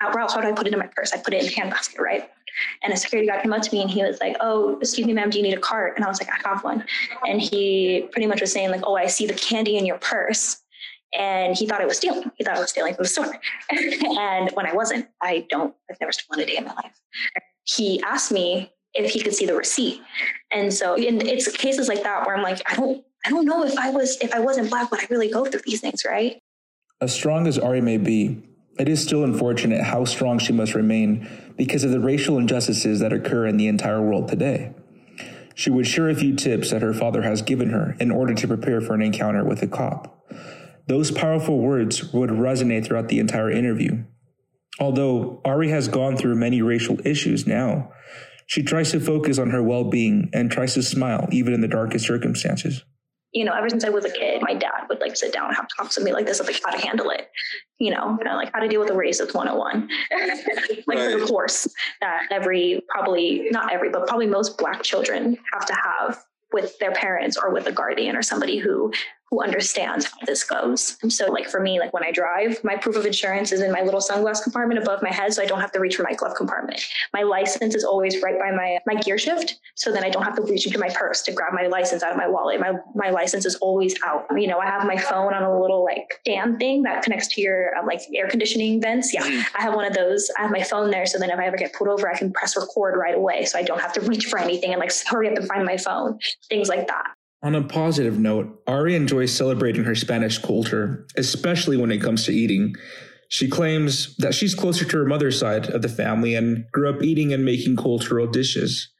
out 0.00 0.14
how 0.32 0.40
do 0.40 0.48
I 0.48 0.52
put 0.52 0.66
it 0.66 0.72
in 0.72 0.78
my 0.78 0.88
purse? 0.94 1.12
I 1.12 1.18
put 1.18 1.32
it 1.32 1.42
in 1.42 1.48
a 1.48 1.54
hand 1.54 1.70
basket, 1.70 2.00
right? 2.00 2.28
And 2.82 2.92
a 2.92 2.96
security 2.96 3.28
guard 3.28 3.42
came 3.42 3.52
up 3.52 3.62
to 3.62 3.74
me 3.74 3.82
and 3.82 3.90
he 3.90 4.02
was 4.02 4.20
like, 4.20 4.36
Oh, 4.40 4.78
excuse 4.78 5.06
me, 5.06 5.12
ma'am, 5.12 5.30
do 5.30 5.38
you 5.38 5.44
need 5.44 5.54
a 5.54 5.60
cart? 5.60 5.94
And 5.96 6.04
I 6.04 6.08
was 6.08 6.20
like, 6.20 6.28
I 6.30 6.48
have 6.48 6.62
one. 6.64 6.84
And 7.26 7.40
he 7.40 8.08
pretty 8.12 8.26
much 8.26 8.40
was 8.40 8.52
saying, 8.52 8.70
like, 8.70 8.82
oh, 8.84 8.96
I 8.96 9.06
see 9.06 9.26
the 9.26 9.34
candy 9.34 9.76
in 9.76 9.86
your 9.86 9.98
purse. 9.98 10.58
And 11.18 11.56
he 11.56 11.66
thought 11.66 11.80
I 11.80 11.86
was 11.86 11.98
stealing. 11.98 12.30
He 12.36 12.44
thought 12.44 12.56
I 12.56 12.60
was 12.60 12.70
stealing 12.70 12.94
from 12.94 13.04
the 13.04 13.08
store. 13.08 13.38
and 13.70 14.50
when 14.54 14.66
I 14.66 14.72
wasn't, 14.72 15.08
I 15.20 15.46
don't, 15.50 15.74
I've 15.90 16.00
never 16.00 16.12
stolen 16.12 16.42
a 16.42 16.46
day 16.46 16.56
in 16.56 16.64
my 16.64 16.74
life. 16.74 17.00
He 17.64 18.02
asked 18.02 18.32
me 18.32 18.72
if 18.94 19.10
he 19.10 19.20
could 19.20 19.34
see 19.34 19.46
the 19.46 19.54
receipt. 19.54 20.00
And 20.50 20.72
so 20.72 20.94
and 20.94 21.22
it's 21.22 21.50
cases 21.56 21.88
like 21.88 22.02
that 22.02 22.26
where 22.26 22.36
I'm 22.36 22.42
like, 22.42 22.60
I 22.70 22.76
don't, 22.76 23.04
I 23.24 23.30
don't 23.30 23.44
know 23.44 23.64
if 23.64 23.76
I 23.78 23.90
was, 23.90 24.18
if 24.20 24.34
I 24.34 24.40
wasn't 24.40 24.70
black, 24.70 24.90
would 24.90 25.00
I 25.00 25.06
really 25.10 25.30
go 25.30 25.44
through 25.44 25.62
these 25.64 25.80
things, 25.80 26.04
right? 26.04 26.38
As 27.00 27.12
strong 27.12 27.46
as 27.46 27.58
Arry 27.58 27.80
may 27.80 27.96
be, 27.98 28.42
it 28.78 28.88
is 28.88 29.02
still 29.02 29.24
unfortunate 29.24 29.82
how 29.82 30.04
strong 30.04 30.38
she 30.38 30.52
must 30.52 30.74
remain 30.74 31.28
because 31.56 31.84
of 31.84 31.90
the 31.90 32.00
racial 32.00 32.38
injustices 32.38 33.00
that 33.00 33.12
occur 33.12 33.46
in 33.46 33.56
the 33.56 33.68
entire 33.68 34.00
world 34.00 34.28
today. 34.28 34.74
She 35.54 35.70
would 35.70 35.86
share 35.86 36.08
a 36.08 36.14
few 36.14 36.34
tips 36.34 36.70
that 36.70 36.82
her 36.82 36.94
father 36.94 37.22
has 37.22 37.42
given 37.42 37.70
her 37.70 37.96
in 38.00 38.10
order 38.10 38.34
to 38.34 38.48
prepare 38.48 38.80
for 38.80 38.94
an 38.94 39.02
encounter 39.02 39.44
with 39.44 39.62
a 39.62 39.66
cop. 39.66 40.26
Those 40.86 41.10
powerful 41.10 41.58
words 41.58 42.12
would 42.12 42.30
resonate 42.30 42.86
throughout 42.86 43.08
the 43.08 43.18
entire 43.18 43.50
interview. 43.50 44.04
Although 44.80 45.40
Arry 45.44 45.68
has 45.68 45.88
gone 45.88 46.16
through 46.16 46.36
many 46.36 46.62
racial 46.62 46.98
issues 47.06 47.46
now, 47.46 47.92
she 48.52 48.62
tries 48.62 48.90
to 48.92 49.00
focus 49.00 49.38
on 49.38 49.48
her 49.48 49.62
well 49.62 49.82
being 49.82 50.28
and 50.34 50.50
tries 50.50 50.74
to 50.74 50.82
smile 50.82 51.26
even 51.32 51.54
in 51.54 51.62
the 51.62 51.68
darkest 51.68 52.06
circumstances 52.06 52.84
you 53.34 53.46
know, 53.46 53.54
ever 53.54 53.70
since 53.70 53.82
I 53.82 53.88
was 53.88 54.04
a 54.04 54.10
kid, 54.10 54.42
my 54.42 54.52
dad 54.52 54.82
would 54.90 55.00
like 55.00 55.16
sit 55.16 55.32
down 55.32 55.46
and 55.46 55.56
have 55.56 55.66
talks 55.74 55.96
with 55.96 56.04
me 56.04 56.12
like 56.12 56.26
this 56.26 56.38
of 56.38 56.46
like 56.46 56.60
how 56.62 56.70
to 56.70 56.86
handle 56.86 57.08
it, 57.08 57.30
you 57.78 57.90
know, 57.90 58.14
you 58.18 58.24
know 58.24 58.36
like 58.36 58.52
how 58.52 58.60
to 58.60 58.68
deal 58.68 58.78
with 58.78 58.90
a 58.90 58.92
racist 58.92 59.32
101. 59.34 59.88
like 60.86 60.98
right. 60.98 61.18
the 61.18 61.24
course 61.26 61.66
that 62.02 62.26
every, 62.30 62.82
probably 62.90 63.48
not 63.50 63.72
every, 63.72 63.88
but 63.88 64.06
probably 64.06 64.26
most 64.26 64.58
black 64.58 64.82
children 64.82 65.38
have 65.54 65.64
to 65.64 65.74
have 65.74 66.22
with 66.52 66.78
their 66.78 66.92
parents 66.92 67.38
or 67.38 67.54
with 67.54 67.66
a 67.66 67.72
guardian 67.72 68.16
or 68.16 68.22
somebody 68.22 68.58
who 68.58 68.92
who 69.32 69.42
understands 69.42 70.04
how 70.04 70.18
this 70.26 70.44
goes. 70.44 70.98
And 71.00 71.10
so 71.10 71.32
like 71.32 71.48
for 71.48 71.58
me, 71.58 71.80
like 71.80 71.94
when 71.94 72.04
I 72.04 72.12
drive, 72.12 72.62
my 72.62 72.76
proof 72.76 72.96
of 72.96 73.06
insurance 73.06 73.50
is 73.50 73.62
in 73.62 73.72
my 73.72 73.80
little 73.80 73.98
sunglass 73.98 74.42
compartment 74.42 74.78
above 74.78 75.02
my 75.02 75.08
head. 75.08 75.32
So 75.32 75.42
I 75.42 75.46
don't 75.46 75.58
have 75.58 75.72
to 75.72 75.80
reach 75.80 75.96
for 75.96 76.02
my 76.02 76.12
glove 76.12 76.36
compartment. 76.36 76.84
My 77.14 77.22
license 77.22 77.74
is 77.74 77.82
always 77.82 78.20
right 78.22 78.38
by 78.38 78.50
my, 78.50 78.78
my 78.86 79.00
gear 79.00 79.16
shift. 79.16 79.58
So 79.74 79.90
then 79.90 80.04
I 80.04 80.10
don't 80.10 80.22
have 80.22 80.36
to 80.36 80.42
reach 80.42 80.66
into 80.66 80.78
my 80.78 80.90
purse 80.90 81.22
to 81.22 81.32
grab 81.32 81.54
my 81.54 81.66
license 81.66 82.02
out 82.02 82.12
of 82.12 82.18
my 82.18 82.28
wallet. 82.28 82.60
My, 82.60 82.74
my 82.94 83.08
license 83.08 83.46
is 83.46 83.54
always 83.54 83.94
out. 84.04 84.26
You 84.36 84.48
know, 84.48 84.58
I 84.58 84.66
have 84.66 84.86
my 84.86 84.98
phone 84.98 85.32
on 85.32 85.42
a 85.42 85.58
little 85.58 85.82
like 85.82 86.12
stand 86.20 86.58
thing 86.58 86.82
that 86.82 87.02
connects 87.02 87.28
to 87.28 87.40
your 87.40 87.74
um, 87.78 87.86
like 87.86 88.02
air 88.14 88.28
conditioning 88.28 88.82
vents. 88.82 89.14
Yeah. 89.14 89.22
Mm-hmm. 89.22 89.56
I 89.56 89.62
have 89.62 89.74
one 89.74 89.86
of 89.86 89.94
those. 89.94 90.30
I 90.38 90.42
have 90.42 90.50
my 90.50 90.62
phone 90.62 90.90
there. 90.90 91.06
So 91.06 91.18
then 91.18 91.30
if 91.30 91.38
I 91.38 91.46
ever 91.46 91.56
get 91.56 91.72
pulled 91.72 91.88
over, 91.88 92.06
I 92.06 92.18
can 92.18 92.34
press 92.34 92.54
record 92.54 92.98
right 92.98 93.14
away. 93.14 93.46
So 93.46 93.58
I 93.58 93.62
don't 93.62 93.80
have 93.80 93.94
to 93.94 94.02
reach 94.02 94.26
for 94.26 94.38
anything 94.38 94.72
and 94.72 94.80
like 94.80 94.92
hurry 95.06 95.30
up 95.30 95.38
and 95.38 95.48
find 95.48 95.64
my 95.64 95.78
phone, 95.78 96.18
things 96.50 96.68
like 96.68 96.86
that. 96.88 97.14
On 97.44 97.56
a 97.56 97.62
positive 97.62 98.20
note, 98.20 98.62
Arry 98.68 98.94
enjoys 98.94 99.36
celebrating 99.36 99.82
her 99.84 99.96
Spanish 99.96 100.38
culture, 100.38 101.06
especially 101.16 101.76
when 101.76 101.90
it 101.90 102.00
comes 102.00 102.24
to 102.24 102.32
eating. 102.32 102.76
She 103.28 103.48
claims 103.48 104.14
that 104.18 104.34
she's 104.34 104.54
closer 104.54 104.84
to 104.84 104.98
her 104.98 105.04
mother's 105.04 105.40
side 105.40 105.68
of 105.70 105.82
the 105.82 105.88
family 105.88 106.36
and 106.36 106.66
grew 106.70 106.88
up 106.88 107.02
eating 107.02 107.32
and 107.32 107.44
making 107.44 107.76
cultural 107.76 108.28
dishes. 108.28 108.90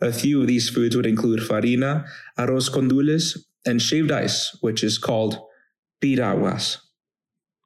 A 0.00 0.12
few 0.12 0.40
of 0.40 0.46
these 0.46 0.68
foods 0.68 0.94
would 0.94 1.06
include 1.06 1.42
farina, 1.42 2.04
arroz 2.38 2.72
con 2.72 2.88
gandules, 2.88 3.36
and 3.66 3.82
shaved 3.82 4.12
ice, 4.12 4.56
which 4.60 4.84
is 4.84 4.96
called 4.96 5.40
piraguas. 6.00 6.78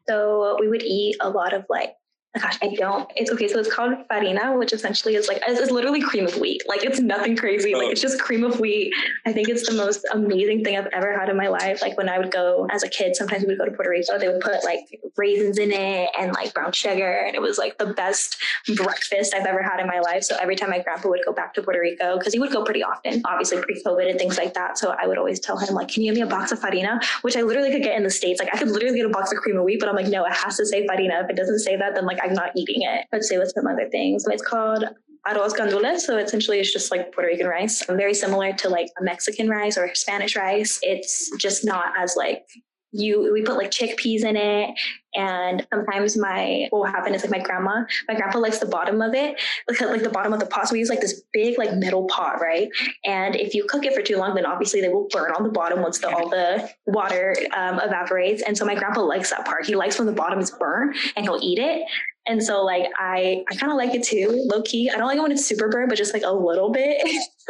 So 0.09 0.43
uh, 0.43 0.57
we 0.59 0.69
would 0.69 0.83
eat 0.83 1.17
a 1.21 1.29
lot 1.29 1.53
of 1.53 1.67
like 1.69 1.95
gosh, 2.41 2.59
I 2.63 2.75
don't. 2.75 3.11
It's 3.15 3.31
okay. 3.31 3.47
So 3.49 3.59
it's 3.59 3.73
called 3.73 3.93
farina, 4.09 4.57
which 4.57 4.73
essentially 4.73 5.17
is 5.17 5.29
like 5.29 5.43
it's, 5.47 5.71
literally 5.71 6.01
cream 6.01 6.27
of 6.27 6.37
wheat. 6.39 6.63
Like 6.67 6.85
it's 6.85 6.99
nothing 6.99 7.37
crazy. 7.37 7.75
Like 7.75 7.89
it's 7.89 8.01
just 8.01 8.21
cream 8.21 8.43
of 8.45 8.59
wheat. 8.59 8.93
I 9.27 9.33
think 9.33 9.49
it's 9.49 9.69
the 9.69 9.75
most 9.75 10.05
amazing 10.13 10.65
thing 10.65 10.77
I've 10.77 10.87
ever 10.87 11.19
had 11.19 11.29
in 11.29 11.37
my 11.37 11.49
life. 11.49 11.83
Like 11.83 11.97
when 11.97 12.09
I 12.09 12.19
would 12.19 12.31
go 12.31 12.67
as 12.71 12.83
a 12.83 12.89
kid, 12.89 13.17
sometimes 13.17 13.43
we 13.43 13.49
would 13.49 13.59
go 13.59 13.65
to 13.67 13.73
Puerto 13.73 13.91
Rico. 13.91 14.19
They 14.19 14.29
would 14.29 14.41
put 14.41 14.65
like 14.65 14.81
raisins 15.17 15.59
in 15.59 15.73
it 15.73 16.11
and 16.19 16.33
like 16.33 16.55
brown 16.55 16.73
sugar, 16.73 17.25
and 17.27 17.35
it 17.35 17.43
was 17.43 17.59
like 17.59 17.77
the 17.79 17.93
best 17.95 18.37
breakfast 18.77 19.35
I've 19.35 19.47
ever 19.47 19.63
had 19.63 19.81
in 19.81 19.87
my 19.87 20.01
life. 20.01 20.25
So 20.25 20.37
every 20.41 20.57
time 20.57 20.71
my 20.71 20.81
grandpa 20.81 21.09
would 21.09 21.21
go 21.27 21.33
back 21.33 21.53
to 21.55 21.63
Puerto 21.63 21.81
Rico, 21.81 22.19
because 22.19 22.33
he 22.33 22.39
would 22.39 22.53
go 22.53 22.65
pretty 22.65 22.83
often, 22.83 23.23
obviously 23.27 23.61
pre-COVID 23.61 24.09
and 24.09 24.19
things 24.19 24.39
like 24.39 24.55
that. 24.55 24.79
So 24.79 24.95
I 24.99 25.07
would 25.07 25.19
always 25.19 25.39
tell 25.39 25.59
him 25.59 25.75
like, 25.75 25.89
"Can 25.89 26.03
you 26.03 26.13
give 26.13 26.17
me 26.17 26.23
a 26.23 26.31
box 26.31 26.53
of 26.53 26.61
farina?" 26.61 27.01
Which 27.23 27.37
I 27.37 27.43
literally 27.43 27.71
could 27.71 27.83
get 27.83 27.97
in 27.97 28.05
the 28.05 28.11
states. 28.11 28.41
Like 28.41 28.55
I 28.55 28.59
could 28.59 28.69
literally 28.69 28.97
get 28.97 29.07
a 29.07 29.11
box 29.11 29.33
of 29.33 29.39
cream 29.39 29.59
of 29.59 29.65
wheat, 29.65 29.81
but 29.81 29.89
I'm 29.89 29.97
like, 29.97 30.09
no, 30.09 30.25
it 30.25 30.33
has 30.33 30.57
to 30.57 30.67
say 30.67 30.87
farina. 30.87 31.21
If 31.25 31.31
it 31.31 31.37
doesn't 31.37 31.61
say 31.61 31.77
that, 31.77 31.95
then 31.95 32.07
like 32.07 32.22
I'm 32.23 32.35
not 32.35 32.51
eating 32.57 32.83
it. 32.83 33.07
Let's 33.13 33.29
say 33.29 33.39
with 33.39 33.53
some 33.55 33.67
other 33.67 33.89
things. 33.91 34.25
It's 34.27 34.43
called 34.43 34.85
arroz 35.27 35.55
con 35.55 35.69
gandules. 35.69 36.01
So 36.01 36.19
essentially 36.19 36.59
it's 36.59 36.73
just 36.73 36.91
like 36.91 37.13
Puerto 37.13 37.29
Rican 37.29 37.47
rice. 37.47 37.85
Very 37.87 38.15
similar 38.15 38.53
to 38.55 38.69
like 38.69 38.89
a 38.99 39.05
Mexican 39.05 39.49
rice 39.49 39.79
or 39.79 39.95
Spanish 39.95 40.37
rice. 40.37 40.79
It's 40.83 41.31
just 41.39 41.65
not 41.65 41.93
as 41.99 42.17
like 42.17 42.45
you 42.93 43.33
we 43.33 43.43
put 43.43 43.57
like 43.57 43.71
chickpeas 43.71 44.23
in 44.23 44.37
it 44.37 44.71
and 45.15 45.67
sometimes 45.73 46.17
my 46.17 46.67
what 46.71 46.81
will 46.81 46.87
happen 46.87 47.15
is 47.15 47.23
like 47.23 47.31
my 47.31 47.39
grandma 47.39 47.83
my 48.07 48.15
grandpa 48.15 48.39
likes 48.39 48.59
the 48.59 48.67
bottom 48.67 49.01
of 49.01 49.15
it 49.15 49.41
like, 49.69 49.81
like 49.81 50.03
the 50.03 50.11
bottom 50.11 50.33
of 50.33 50.41
the 50.41 50.47
pot 50.47 50.69
so 50.69 50.75
we 50.75 50.79
use 50.79 50.91
like 50.91 51.01
this 51.01 51.23
big 51.33 51.57
like 51.59 51.75
metal 51.75 52.05
pot 52.05 52.39
right 52.41 52.69
and 53.05 53.35
if 53.35 53.55
you 53.55 53.65
cook 53.65 53.87
it 53.87 53.95
for 53.95 54.03
too 54.03 54.19
long 54.19 54.35
then 54.35 54.45
obviously 54.45 54.83
they 54.83 54.89
will 54.89 55.09
burn 55.11 55.33
on 55.33 55.43
the 55.43 55.49
bottom 55.49 55.81
once 55.81 55.99
the, 56.01 56.15
all 56.15 56.29
the 56.29 56.69
water 56.87 57.35
um, 57.57 57.81
evaporates 57.81 58.43
and 58.43 58.57
so 58.59 58.65
my 58.65 58.75
grandpa 58.75 59.01
likes 59.01 59.31
that 59.31 59.45
part 59.47 59.65
he 59.65 59.75
likes 59.75 59.99
when 59.99 60.07
the 60.07 60.13
bottom 60.13 60.39
is 60.39 60.51
burnt 60.51 60.95
and 61.17 61.25
he'll 61.25 61.41
eat 61.43 61.59
it 61.59 61.83
and 62.27 62.43
so 62.43 62.65
like 62.65 62.87
I 62.99 63.45
I 63.51 63.55
kind 63.57 63.73
of 63.73 63.79
like 63.79 63.95
it 63.95 64.03
too, 64.03 64.47
low 64.53 64.63
key. 64.63 64.91
I 64.91 64.97
don't 64.97 65.07
like 65.07 65.19
it 65.19 65.23
when 65.23 65.33
it's 65.33 65.45
super 65.45 65.69
burnt, 65.69 65.89
but 65.89 65.99
just 65.99 66.15
like 66.15 66.23
a 66.25 66.33
little 66.33 66.71
bit. 66.71 67.03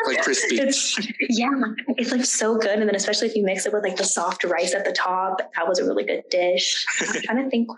Like 0.06 0.22
crispy. 0.22 0.56
it's, 0.56 0.98
yeah, 1.28 1.50
it's 1.98 2.12
like 2.12 2.24
so 2.24 2.56
good. 2.56 2.78
And 2.78 2.88
then 2.88 2.94
especially 2.96 3.28
if 3.28 3.36
you 3.36 3.44
mix 3.44 3.66
it 3.66 3.74
with 3.74 3.84
like 3.84 3.96
the 3.96 4.04
soft 4.04 4.42
rice 4.42 4.74
at 4.74 4.86
the 4.86 4.92
top, 4.92 5.38
that 5.54 5.68
was 5.68 5.78
a 5.78 5.84
really 5.84 6.04
good 6.04 6.22
dish. 6.30 6.86
I'm 7.00 7.22
trying 7.22 7.44
to 7.44 7.50
think 7.50 7.68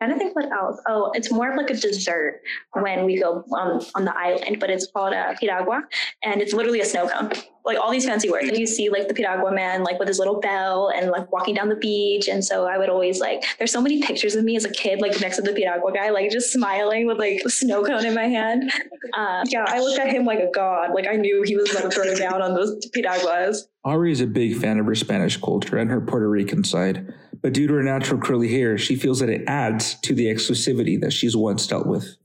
I 0.00 0.06
don't 0.06 0.18
think 0.18 0.36
what 0.36 0.52
else. 0.52 0.78
Oh, 0.86 1.10
it's 1.14 1.32
more 1.32 1.50
of 1.50 1.56
like 1.56 1.70
a 1.70 1.74
dessert 1.74 2.42
when 2.72 3.06
we 3.06 3.18
go 3.18 3.42
um, 3.56 3.80
on 3.94 4.04
the 4.04 4.14
island, 4.16 4.60
but 4.60 4.68
it's 4.68 4.86
called 4.86 5.14
a 5.14 5.34
piragua, 5.40 5.84
and 6.22 6.42
it's 6.42 6.52
literally 6.52 6.80
a 6.80 6.84
snow 6.84 7.08
cone. 7.08 7.32
Like 7.64 7.78
all 7.80 7.90
these 7.90 8.04
fancy 8.04 8.30
words. 8.30 8.46
And 8.46 8.56
you 8.56 8.66
see 8.66 8.90
like 8.90 9.08
the 9.08 9.14
piragua 9.14 9.52
man, 9.52 9.82
like 9.82 9.98
with 9.98 10.06
his 10.06 10.20
little 10.20 10.38
bell 10.38 10.92
and 10.94 11.10
like 11.10 11.32
walking 11.32 11.52
down 11.54 11.68
the 11.68 11.74
beach. 11.74 12.28
And 12.28 12.44
so 12.44 12.64
I 12.64 12.78
would 12.78 12.88
always 12.88 13.18
like, 13.18 13.44
there's 13.58 13.72
so 13.72 13.80
many 13.80 14.00
pictures 14.00 14.36
of 14.36 14.44
me 14.44 14.54
as 14.54 14.64
a 14.64 14.70
kid, 14.70 15.00
like 15.00 15.20
next 15.20 15.34
to 15.36 15.42
the 15.42 15.52
piragua 15.52 15.92
guy, 15.92 16.10
like 16.10 16.30
just 16.30 16.52
smiling 16.52 17.08
with 17.08 17.18
like 17.18 17.42
a 17.44 17.50
snow 17.50 17.84
cone 17.84 18.06
in 18.06 18.14
my 18.14 18.28
hand. 18.28 18.70
Uh, 19.14 19.44
yeah, 19.48 19.64
I 19.66 19.80
looked 19.80 19.98
at 19.98 20.12
him 20.12 20.24
like 20.24 20.38
a 20.38 20.50
god. 20.54 20.94
Like 20.94 21.08
I 21.08 21.16
knew 21.16 21.42
he 21.42 21.56
was 21.56 21.72
going 21.72 21.82
to 21.82 21.90
throw 21.90 22.14
down 22.14 22.40
on 22.40 22.54
those 22.54 22.86
piraguas. 22.94 23.66
Arry 23.84 24.12
is 24.12 24.20
a 24.20 24.28
big 24.28 24.56
fan 24.58 24.78
of 24.78 24.86
her 24.86 24.94
Spanish 24.94 25.36
culture 25.36 25.76
and 25.76 25.90
her 25.90 26.00
Puerto 26.00 26.28
Rican 26.28 26.62
side 26.62 27.12
but 27.46 27.52
due 27.52 27.68
to 27.68 27.74
her 27.74 27.82
natural 27.84 28.20
curly 28.20 28.48
hair, 28.48 28.76
she 28.76 28.96
feels 28.96 29.20
that 29.20 29.28
it 29.28 29.44
adds 29.46 29.94
to 30.00 30.16
the 30.16 30.26
exclusivity 30.26 31.00
that 31.00 31.12
she's 31.12 31.36
once 31.36 31.64
dealt 31.64 31.86
with. 31.86 32.16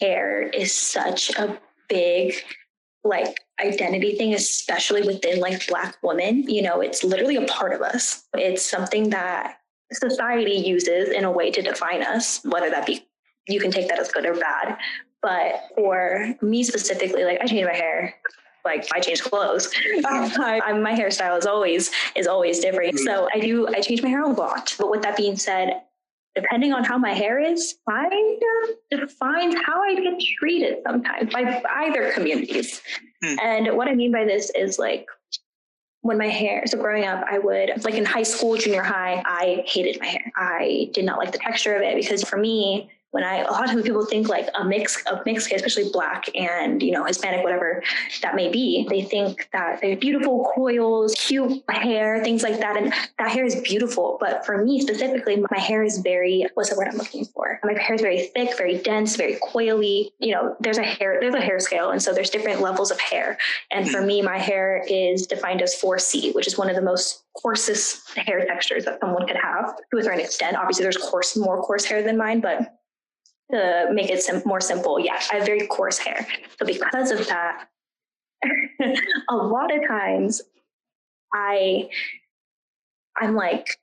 Hair 0.00 0.48
is 0.48 0.72
such 0.72 1.30
a 1.38 1.56
big 1.88 2.34
like 3.04 3.36
identity 3.64 4.16
thing, 4.16 4.34
especially 4.34 5.02
within 5.02 5.38
like 5.38 5.64
Black 5.68 5.96
women. 6.02 6.42
You 6.48 6.62
know, 6.62 6.80
it's 6.80 7.04
literally 7.04 7.36
a 7.36 7.46
part 7.46 7.74
of 7.74 7.80
us. 7.80 8.24
It's 8.34 8.66
something 8.66 9.10
that 9.10 9.58
society 9.92 10.54
uses 10.54 11.10
in 11.10 11.22
a 11.22 11.30
way 11.30 11.52
to 11.52 11.62
define 11.62 12.02
us, 12.02 12.40
whether 12.44 12.68
that 12.68 12.86
be 12.86 13.06
you 13.46 13.60
can 13.60 13.70
take 13.70 13.86
that 13.86 14.00
as 14.00 14.10
good 14.10 14.26
or 14.26 14.34
bad. 14.34 14.78
But 15.22 15.60
for 15.76 16.34
me 16.42 16.64
specifically, 16.64 17.22
like 17.22 17.40
I 17.40 17.46
changed 17.46 17.68
my 17.68 17.76
hair 17.76 18.16
like 18.66 18.86
I 18.92 19.00
change 19.00 19.22
clothes. 19.22 19.70
I, 20.04 20.72
my 20.74 20.92
hairstyle 20.92 21.38
is 21.38 21.46
always 21.46 21.90
is 22.14 22.26
always 22.26 22.58
different. 22.58 22.98
So 22.98 23.28
I 23.34 23.40
do 23.40 23.66
I 23.68 23.80
change 23.80 24.02
my 24.02 24.10
hair 24.10 24.22
a 24.22 24.28
lot. 24.28 24.74
But 24.78 24.90
with 24.90 25.02
that 25.02 25.16
being 25.16 25.36
said, 25.36 25.80
depending 26.34 26.74
on 26.74 26.84
how 26.84 26.98
my 26.98 27.14
hair 27.14 27.40
is, 27.40 27.76
kind 27.88 28.12
of 28.12 29.00
defines 29.00 29.54
how 29.64 29.82
I 29.82 29.94
get 29.94 30.20
treated 30.38 30.78
sometimes 30.84 31.32
by 31.32 31.62
either 31.76 32.12
communities. 32.12 32.82
Hmm. 33.24 33.36
And 33.42 33.76
what 33.76 33.88
I 33.88 33.94
mean 33.94 34.12
by 34.12 34.24
this 34.24 34.50
is 34.54 34.78
like 34.78 35.06
when 36.02 36.18
my 36.18 36.28
hair 36.28 36.62
so 36.66 36.78
growing 36.78 37.04
up 37.04 37.24
i 37.28 37.36
would 37.36 37.84
like 37.84 37.94
in 37.94 38.04
high 38.04 38.22
school 38.22 38.56
junior 38.56 38.82
high 38.82 39.20
i 39.26 39.64
hated 39.66 39.98
my 39.98 40.06
hair 40.06 40.32
i 40.36 40.88
did 40.92 41.04
not 41.04 41.18
like 41.18 41.32
the 41.32 41.38
texture 41.38 41.74
of 41.74 41.82
it 41.82 41.96
because 41.96 42.22
for 42.22 42.36
me 42.36 42.88
when 43.12 43.24
I 43.24 43.38
a 43.38 43.50
lot 43.50 43.64
of 43.64 43.70
times 43.70 43.82
people 43.82 44.04
think 44.04 44.28
like 44.28 44.48
a 44.58 44.64
mix 44.64 45.02
of 45.06 45.24
mixed 45.24 45.50
especially 45.50 45.90
black 45.90 46.26
and 46.34 46.82
you 46.82 46.92
know 46.92 47.04
Hispanic, 47.04 47.42
whatever 47.42 47.82
that 48.22 48.34
may 48.34 48.50
be, 48.50 48.86
they 48.90 49.02
think 49.02 49.48
that 49.52 49.80
they're 49.80 49.96
beautiful 49.96 50.50
coils, 50.54 51.14
cute 51.14 51.62
hair, 51.68 52.22
things 52.22 52.42
like 52.42 52.58
that, 52.60 52.76
and 52.76 52.92
that 53.18 53.30
hair 53.30 53.44
is 53.44 53.60
beautiful. 53.62 54.18
But 54.20 54.44
for 54.44 54.62
me 54.64 54.80
specifically, 54.80 55.42
my 55.50 55.58
hair 55.58 55.82
is 55.82 55.98
very 55.98 56.46
what's 56.54 56.70
the 56.70 56.76
word 56.76 56.88
I'm 56.88 56.98
looking 56.98 57.24
for? 57.24 57.60
My 57.64 57.72
hair 57.80 57.94
is 57.94 58.02
very 58.02 58.26
thick, 58.34 58.56
very 58.58 58.78
dense, 58.78 59.16
very 59.16 59.36
coily. 59.36 60.10
You 60.18 60.34
know, 60.34 60.56
there's 60.60 60.78
a 60.78 60.82
hair 60.82 61.18
there's 61.20 61.34
a 61.34 61.40
hair 61.40 61.58
scale, 61.60 61.90
and 61.90 62.02
so 62.02 62.12
there's 62.12 62.30
different 62.30 62.60
levels 62.60 62.90
of 62.90 63.00
hair. 63.00 63.38
And 63.70 63.88
for 63.90 64.00
hmm. 64.00 64.06
me, 64.06 64.22
my 64.22 64.38
hair 64.38 64.84
is 64.88 65.26
defined 65.26 65.62
as 65.62 65.74
4C, 65.80 66.34
which 66.34 66.46
is 66.46 66.58
one 66.58 66.68
of 66.68 66.76
the 66.76 66.82
most 66.82 67.24
coarsest 67.40 68.16
hair 68.16 68.44
textures 68.46 68.84
that 68.84 69.00
someone 69.00 69.26
could 69.26 69.36
have 69.36 69.76
to 69.90 69.98
a 69.98 70.02
certain 70.02 70.20
extent. 70.20 70.56
Obviously, 70.56 70.82
there's 70.82 70.96
coarse, 70.96 71.36
more 71.36 71.62
coarse 71.62 71.84
hair 71.84 72.02
than 72.02 72.16
mine, 72.16 72.40
but 72.40 72.76
to 73.50 73.88
make 73.92 74.10
it 74.10 74.22
sim- 74.22 74.42
more 74.44 74.60
simple, 74.60 74.98
yeah, 74.98 75.20
I 75.32 75.36
have 75.36 75.46
very 75.46 75.66
coarse 75.66 75.98
hair. 75.98 76.26
So 76.58 76.66
because 76.66 77.10
of 77.10 77.26
that, 77.28 77.68
a 79.30 79.36
lot 79.36 79.74
of 79.74 79.86
times 79.86 80.42
I 81.32 81.88
I'm 83.18 83.34
like 83.34 83.78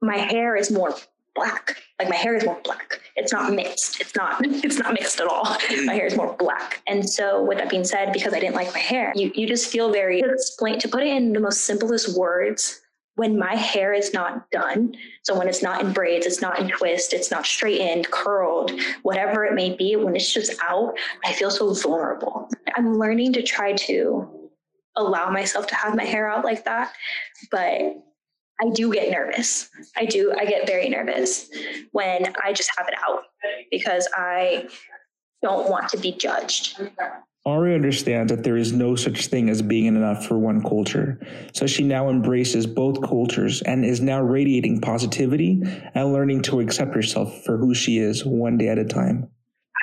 my 0.00 0.16
hair 0.16 0.56
is 0.56 0.70
more 0.70 0.94
black. 1.34 1.82
Like 1.98 2.08
my 2.08 2.16
hair 2.16 2.34
is 2.34 2.44
more 2.44 2.60
black. 2.62 3.00
It's 3.16 3.32
not 3.32 3.52
mixed. 3.52 4.00
It's 4.00 4.14
not 4.14 4.40
it's 4.44 4.78
not 4.78 4.92
mixed 4.92 5.20
at 5.20 5.26
all. 5.26 5.56
My 5.84 5.94
hair 5.94 6.06
is 6.06 6.16
more 6.16 6.34
black. 6.38 6.82
And 6.86 7.08
so 7.08 7.42
with 7.42 7.58
that 7.58 7.70
being 7.70 7.84
said, 7.84 8.12
because 8.12 8.34
I 8.34 8.40
didn't 8.40 8.54
like 8.54 8.72
my 8.72 8.78
hair, 8.78 9.12
you 9.14 9.32
you 9.34 9.46
just 9.46 9.70
feel 9.70 9.92
very 9.92 10.20
explain 10.20 10.78
to 10.80 10.88
put 10.88 11.02
it 11.02 11.08
in 11.08 11.32
the 11.32 11.40
most 11.40 11.62
simplest 11.62 12.16
words 12.16 12.80
when 13.18 13.36
my 13.36 13.56
hair 13.56 13.92
is 13.92 14.14
not 14.14 14.48
done, 14.52 14.94
so 15.24 15.36
when 15.36 15.48
it's 15.48 15.60
not 15.60 15.80
in 15.80 15.92
braids, 15.92 16.24
it's 16.24 16.40
not 16.40 16.60
in 16.60 16.68
twist, 16.68 17.12
it's 17.12 17.32
not 17.32 17.44
straightened, 17.44 18.08
curled, 18.12 18.70
whatever 19.02 19.44
it 19.44 19.54
may 19.54 19.74
be, 19.74 19.96
when 19.96 20.14
it's 20.14 20.32
just 20.32 20.52
out, 20.62 20.96
I 21.24 21.32
feel 21.32 21.50
so 21.50 21.74
vulnerable. 21.74 22.48
I'm 22.76 22.96
learning 22.96 23.32
to 23.32 23.42
try 23.42 23.72
to 23.72 24.50
allow 24.94 25.30
myself 25.30 25.66
to 25.66 25.74
have 25.74 25.96
my 25.96 26.04
hair 26.04 26.30
out 26.30 26.44
like 26.44 26.64
that, 26.66 26.92
but 27.50 27.96
I 28.60 28.70
do 28.72 28.92
get 28.92 29.10
nervous. 29.10 29.68
I 29.96 30.04
do, 30.04 30.32
I 30.38 30.44
get 30.44 30.68
very 30.68 30.88
nervous 30.88 31.50
when 31.90 32.32
I 32.44 32.52
just 32.52 32.70
have 32.78 32.86
it 32.86 32.94
out 33.04 33.24
because 33.72 34.08
I 34.14 34.68
don't 35.42 35.68
want 35.68 35.88
to 35.88 35.96
be 35.96 36.12
judged. 36.12 36.80
Arry 37.54 37.74
understands 37.74 38.32
that 38.32 38.44
there 38.44 38.56
is 38.56 38.72
no 38.72 38.96
such 38.96 39.26
thing 39.26 39.48
as 39.48 39.62
being 39.62 39.86
enough 39.86 40.26
for 40.26 40.38
one 40.38 40.62
culture, 40.62 41.20
so 41.52 41.66
she 41.66 41.84
now 41.84 42.08
embraces 42.08 42.66
both 42.66 43.02
cultures 43.02 43.62
and 43.62 43.84
is 43.84 44.00
now 44.00 44.20
radiating 44.20 44.80
positivity 44.80 45.62
and 45.94 46.12
learning 46.12 46.42
to 46.42 46.60
accept 46.60 46.94
herself 46.94 47.44
for 47.44 47.56
who 47.56 47.74
she 47.74 47.98
is 47.98 48.24
one 48.24 48.58
day 48.58 48.68
at 48.68 48.78
a 48.78 48.84
time. 48.84 49.28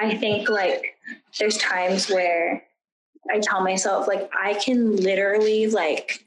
I 0.02 0.16
think 0.16 0.50
like 0.50 0.98
there's 1.40 1.58
times 1.58 2.10
where 2.10 2.64
I 3.34 3.40
tell 3.40 3.62
myself 3.62 4.08
like 4.08 4.30
I 4.38 4.56
can 4.56 4.96
literally 4.98 5.68
like 5.68 6.26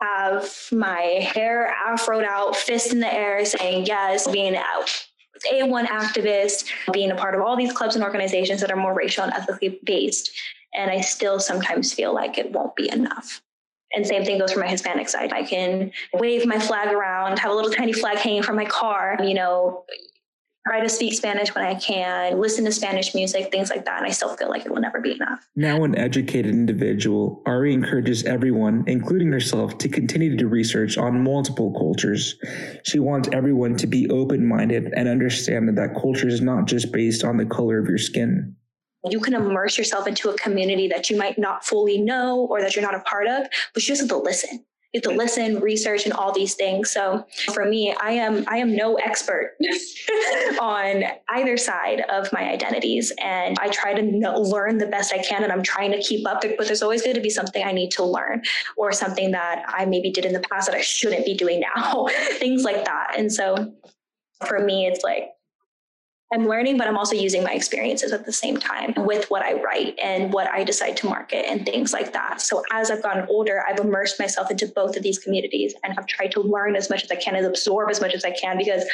have 0.00 0.52
my 0.72 1.28
hair 1.34 1.74
afroed 1.88 2.24
out, 2.24 2.56
fist 2.56 2.92
in 2.92 3.00
the 3.00 3.12
air, 3.12 3.44
saying 3.44 3.86
yes, 3.86 4.28
being 4.28 4.56
out 4.56 5.06
a1 5.52 5.86
activist, 5.86 6.66
being 6.92 7.10
a 7.10 7.14
part 7.14 7.34
of 7.34 7.42
all 7.42 7.56
these 7.56 7.72
clubs 7.72 7.94
and 7.94 8.04
organizations 8.04 8.60
that 8.60 8.70
are 8.70 8.76
more 8.76 8.94
racial 8.94 9.24
and 9.24 9.32
ethically 9.32 9.78
based. 9.84 10.30
And 10.76 10.90
I 10.90 11.00
still 11.00 11.40
sometimes 11.40 11.92
feel 11.92 12.14
like 12.14 12.38
it 12.38 12.52
won't 12.52 12.76
be 12.76 12.90
enough. 12.92 13.42
And 13.92 14.06
same 14.06 14.24
thing 14.24 14.38
goes 14.38 14.52
for 14.52 14.60
my 14.60 14.68
Hispanic 14.68 15.08
side. 15.08 15.32
I 15.32 15.42
can 15.42 15.90
wave 16.12 16.46
my 16.46 16.58
flag 16.58 16.92
around, 16.92 17.38
have 17.38 17.50
a 17.50 17.54
little 17.54 17.70
tiny 17.70 17.92
flag 17.92 18.18
hanging 18.18 18.42
from 18.42 18.56
my 18.56 18.66
car, 18.66 19.16
you 19.22 19.34
know, 19.34 19.84
try 20.66 20.80
to 20.80 20.88
speak 20.88 21.14
Spanish 21.14 21.54
when 21.54 21.64
I 21.64 21.76
can, 21.76 22.40
listen 22.40 22.64
to 22.64 22.72
Spanish 22.72 23.14
music, 23.14 23.52
things 23.52 23.70
like 23.70 23.84
that. 23.84 23.98
And 23.98 24.06
I 24.06 24.10
still 24.10 24.36
feel 24.36 24.50
like 24.50 24.66
it 24.66 24.72
will 24.72 24.80
never 24.80 25.00
be 25.00 25.12
enough. 25.12 25.46
Now, 25.54 25.84
an 25.84 25.96
educated 25.96 26.52
individual, 26.52 27.40
Arry 27.46 27.72
encourages 27.72 28.24
everyone, 28.24 28.82
including 28.88 29.30
herself, 29.30 29.78
to 29.78 29.88
continue 29.88 30.30
to 30.30 30.36
do 30.36 30.48
research 30.48 30.98
on 30.98 31.22
multiple 31.22 31.72
cultures. 31.72 32.34
She 32.82 32.98
wants 32.98 33.28
everyone 33.32 33.76
to 33.76 33.86
be 33.86 34.10
open 34.10 34.46
minded 34.46 34.92
and 34.96 35.08
understand 35.08 35.68
that 35.78 35.94
culture 35.94 36.26
is 36.26 36.40
not 36.40 36.66
just 36.66 36.92
based 36.92 37.22
on 37.22 37.36
the 37.36 37.46
color 37.46 37.78
of 37.78 37.88
your 37.88 37.98
skin 37.98 38.55
you 39.10 39.20
can 39.20 39.34
immerse 39.34 39.78
yourself 39.78 40.06
into 40.06 40.30
a 40.30 40.36
community 40.36 40.88
that 40.88 41.10
you 41.10 41.16
might 41.16 41.38
not 41.38 41.64
fully 41.64 41.98
know 42.00 42.46
or 42.50 42.60
that 42.60 42.74
you're 42.74 42.84
not 42.84 42.94
a 42.94 43.00
part 43.00 43.26
of, 43.26 43.46
but 43.74 43.82
you 43.82 43.88
just 43.88 44.00
have 44.00 44.10
to 44.10 44.16
listen. 44.16 44.64
You 44.92 45.00
have 45.04 45.12
to 45.12 45.18
listen, 45.18 45.60
research, 45.60 46.06
and 46.06 46.14
all 46.14 46.32
these 46.32 46.54
things. 46.54 46.90
So 46.90 47.26
for 47.52 47.66
me, 47.66 47.94
I 48.00 48.12
am 48.12 48.44
I 48.48 48.56
am 48.58 48.74
no 48.74 48.94
expert 48.94 49.56
on 50.60 51.04
either 51.28 51.56
side 51.58 52.02
of 52.08 52.32
my 52.32 52.50
identities, 52.50 53.12
and 53.22 53.58
I 53.60 53.68
try 53.68 53.92
to 53.92 54.00
know, 54.00 54.40
learn 54.40 54.78
the 54.78 54.86
best 54.86 55.12
I 55.12 55.18
can, 55.18 55.42
and 55.42 55.52
I'm 55.52 55.62
trying 55.62 55.92
to 55.92 56.00
keep 56.00 56.26
up. 56.26 56.40
But 56.56 56.66
there's 56.66 56.82
always 56.82 57.02
going 57.02 57.16
to 57.16 57.20
be 57.20 57.28
something 57.28 57.62
I 57.62 57.72
need 57.72 57.90
to 57.92 58.04
learn, 58.04 58.42
or 58.78 58.90
something 58.92 59.32
that 59.32 59.64
I 59.68 59.84
maybe 59.84 60.10
did 60.10 60.24
in 60.24 60.32
the 60.32 60.40
past 60.40 60.66
that 60.68 60.76
I 60.76 60.80
shouldn't 60.80 61.26
be 61.26 61.34
doing 61.34 61.62
now, 61.76 62.06
things 62.38 62.64
like 62.64 62.84
that. 62.86 63.16
And 63.18 63.30
so 63.30 63.74
for 64.46 64.60
me, 64.60 64.86
it's 64.86 65.04
like 65.04 65.30
I'm 66.32 66.48
learning, 66.48 66.76
but 66.76 66.88
I'm 66.88 66.98
also 66.98 67.14
using 67.14 67.44
my 67.44 67.52
experiences 67.52 68.12
at 68.12 68.26
the 68.26 68.32
same 68.32 68.56
time 68.56 68.92
with 68.96 69.30
what 69.30 69.42
I 69.42 69.62
write 69.62 69.96
and 70.02 70.32
what 70.32 70.48
I 70.48 70.64
decide 70.64 70.96
to 70.98 71.06
market 71.06 71.48
and 71.48 71.64
things 71.64 71.92
like 71.92 72.12
that. 72.14 72.40
So 72.40 72.64
as 72.72 72.90
I've 72.90 73.02
gotten 73.02 73.26
older, 73.28 73.64
I've 73.68 73.78
immersed 73.78 74.18
myself 74.18 74.50
into 74.50 74.66
both 74.66 74.96
of 74.96 75.04
these 75.04 75.20
communities 75.20 75.74
and 75.84 75.94
have 75.94 76.06
tried 76.06 76.32
to 76.32 76.40
learn 76.40 76.74
as 76.74 76.90
much 76.90 77.04
as 77.04 77.12
I 77.12 77.16
can 77.16 77.36
and 77.36 77.46
absorb 77.46 77.90
as 77.90 78.00
much 78.00 78.12
as 78.12 78.24
I 78.24 78.32
can 78.32 78.58
because 78.58 78.84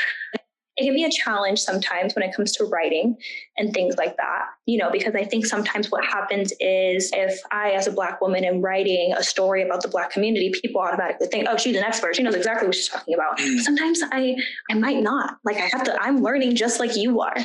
it 0.76 0.84
can 0.84 0.94
be 0.94 1.04
a 1.04 1.10
challenge 1.10 1.60
sometimes 1.60 2.14
when 2.14 2.22
it 2.22 2.34
comes 2.34 2.52
to 2.52 2.64
writing 2.64 3.16
and 3.58 3.74
things 3.74 3.96
like 3.98 4.16
that, 4.16 4.46
you 4.64 4.78
know, 4.78 4.90
because 4.90 5.14
I 5.14 5.24
think 5.24 5.44
sometimes 5.44 5.90
what 5.90 6.04
happens 6.04 6.52
is 6.60 7.10
if 7.12 7.40
I, 7.50 7.72
as 7.72 7.86
a 7.86 7.92
Black 7.92 8.22
woman, 8.22 8.42
am 8.44 8.62
writing 8.62 9.12
a 9.14 9.22
story 9.22 9.62
about 9.62 9.82
the 9.82 9.88
Black 9.88 10.10
community, 10.10 10.50
people 10.62 10.80
automatically 10.80 11.26
think, 11.26 11.46
oh, 11.48 11.58
she's 11.58 11.76
an 11.76 11.84
expert. 11.84 12.16
She 12.16 12.22
knows 12.22 12.34
exactly 12.34 12.66
what 12.66 12.74
she's 12.74 12.88
talking 12.88 13.14
about. 13.14 13.38
Mm. 13.38 13.60
Sometimes 13.60 14.00
I, 14.12 14.34
I 14.70 14.74
might 14.74 15.02
not. 15.02 15.38
Like 15.44 15.58
I 15.58 15.68
have 15.72 15.84
to, 15.84 16.02
I'm 16.02 16.22
learning 16.22 16.56
just 16.56 16.80
like 16.80 16.96
you 16.96 17.20
are. 17.20 17.36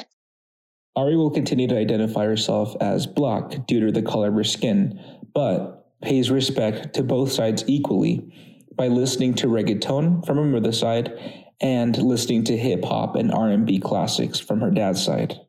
Arry 0.97 1.17
will 1.17 1.29
continue 1.29 1.67
to 1.67 1.77
identify 1.77 2.23
herself 2.23 2.75
as 2.79 3.05
Black 3.05 3.67
due 3.67 3.85
to 3.85 3.91
the 3.91 4.01
color 4.01 4.29
of 4.29 4.35
her 4.35 4.43
skin, 4.45 4.99
but 5.33 5.85
pays 6.01 6.31
respect 6.31 6.93
to 6.95 7.03
both 7.03 7.31
sides 7.31 7.65
equally 7.67 8.33
by 8.75 8.87
listening 8.87 9.33
to 9.33 9.47
reggaeton 9.47 10.25
from 10.25 10.37
her 10.37 10.45
mother's 10.45 10.79
side 10.79 11.13
and 11.61 11.97
listening 11.97 12.43
to 12.45 12.57
hip 12.57 12.83
hop 12.83 13.15
and 13.15 13.31
R&B 13.31 13.79
classics 13.79 14.39
from 14.39 14.61
her 14.61 14.71
dad's 14.71 15.03
side. 15.03 15.39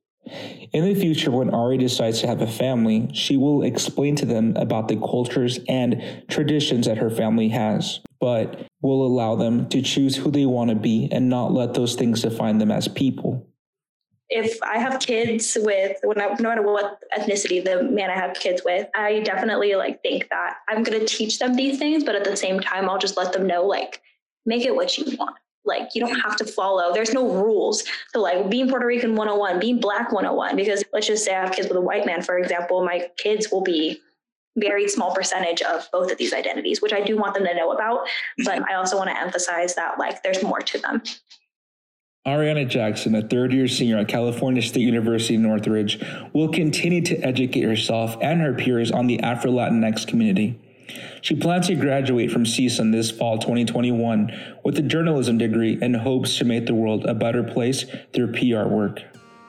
In 0.73 0.85
the 0.85 0.95
future, 0.95 1.31
when 1.31 1.55
Arry 1.55 1.79
decides 1.79 2.21
to 2.21 2.27
have 2.27 2.43
a 2.43 2.47
family, 2.47 3.09
she 3.15 3.37
will 3.37 3.63
explain 3.63 4.15
to 4.17 4.27
them 4.27 4.55
about 4.57 4.89
the 4.89 4.97
cultures 4.97 5.59
and 5.69 6.25
traditions 6.29 6.87
that 6.87 6.99
her 6.99 7.09
family 7.09 7.49
has, 7.49 8.01
but 8.21 8.67
will 8.83 9.07
allow 9.07 9.35
them 9.35 9.69
to 9.71 9.81
choose 9.81 10.17
who 10.17 10.31
they 10.31 10.45
want 10.45 10.69
to 10.69 10.77
be 10.77 11.09
and 11.11 11.31
not 11.31 11.53
let 11.53 11.73
those 11.73 11.95
things 11.95 12.23
define 12.23 12.59
them 12.59 12.71
as 12.71 12.89
people. 12.89 13.47
If 14.29 14.63
I 14.63 14.79
have 14.79 15.01
kids 15.01 15.57
with, 15.59 15.97
no 16.05 16.37
matter 16.41 16.61
what 16.61 17.03
ethnicity 17.19 17.65
the 17.65 17.85
man 17.85 18.11
I 18.11 18.15
have 18.15 18.35
kids 18.35 18.61
with, 18.63 18.87
I 18.95 19.21
definitely 19.21 19.75
like 19.75 20.03
think 20.03 20.29
that 20.29 20.57
I'm 20.69 20.83
going 20.83 21.01
to 21.01 21.07
teach 21.07 21.39
them 21.39 21.55
these 21.55 21.79
things, 21.79 22.05
but 22.05 22.15
at 22.15 22.25
the 22.25 22.37
same 22.37 22.61
time, 22.61 22.91
I'll 22.91 22.99
just 22.99 23.17
let 23.17 23.33
them 23.33 23.47
know 23.47 23.65
like, 23.65 24.03
make 24.45 24.67
it 24.67 24.77
what 24.77 24.99
you 24.99 25.17
want 25.17 25.37
like 25.69 25.95
you 25.95 26.01
don't 26.01 26.19
have 26.19 26.35
to 26.37 26.45
follow 26.45 26.93
there's 26.93 27.13
no 27.13 27.31
rules 27.31 27.85
so 28.13 28.21
like 28.21 28.51
being 28.51 28.69
puerto 28.69 28.87
rican 28.87 29.15
101 29.15 29.61
being 29.61 29.79
black 29.79 30.11
101 30.11 30.57
because 30.57 30.83
let's 30.93 31.07
just 31.07 31.25
say 31.25 31.35
i 31.35 31.41
have 31.45 31.53
kids 31.53 31.69
with 31.69 31.77
a 31.77 31.81
white 31.81 32.07
man 32.07 32.23
for 32.23 32.39
example 32.39 32.85
my 32.85 33.09
kids 33.19 33.49
will 33.53 33.63
be 33.63 34.01
very 34.57 34.89
small 34.89 35.15
percentage 35.15 35.63
of 35.63 35.89
both 35.93 36.11
of 36.11 36.19
these 36.19 36.33
identities 36.33 36.83
which 36.83 36.93
i 36.93 37.01
do 37.01 37.17
want 37.17 37.35
them 37.35 37.45
to 37.45 37.55
know 37.55 37.71
about 37.71 38.09
but 38.45 38.69
i 38.69 38.75
also 38.75 38.97
want 38.97 39.09
to 39.09 39.17
emphasize 39.17 39.75
that 39.77 39.99
like 39.99 40.23
there's 40.23 40.43
more 40.43 40.61
to 40.61 40.79
them 40.79 41.01
Arryana 42.27 42.69
Jackson, 42.69 43.15
a 43.15 43.23
third 43.27 43.55
year 43.55 43.67
senior 43.67 43.97
at 43.99 44.09
California 44.09 44.61
State 44.61 44.83
University 44.83 45.39
Northridge, 45.39 46.05
will 46.35 46.49
continue 46.51 47.01
to 47.01 47.17
educate 47.21 47.63
herself 47.63 48.17
and 48.21 48.43
her 48.43 48.53
peers 48.53 48.91
on 48.91 49.07
the 49.07 49.19
Afro 49.21 49.51
Latinx 49.51 50.07
community. 50.07 50.59
She 51.21 51.35
plans 51.35 51.67
to 51.69 51.75
graduate 51.75 52.31
from 52.31 52.45
CSUN 52.45 52.93
this 52.93 53.11
fall 53.11 53.39
2021 53.39 54.33
with 54.65 54.79
a 54.79 54.83
journalism 54.83 55.39
degree 55.39 55.79
and 55.81 55.97
hopes 55.97 56.39
to 56.39 56.45
make 56.45 56.67
the 56.67 56.75
world 56.75 57.05
a 57.05 57.15
better 57.15 57.43
place 57.43 57.85
through 58.13 58.33
PR 58.33 58.69
work. 58.69 59.03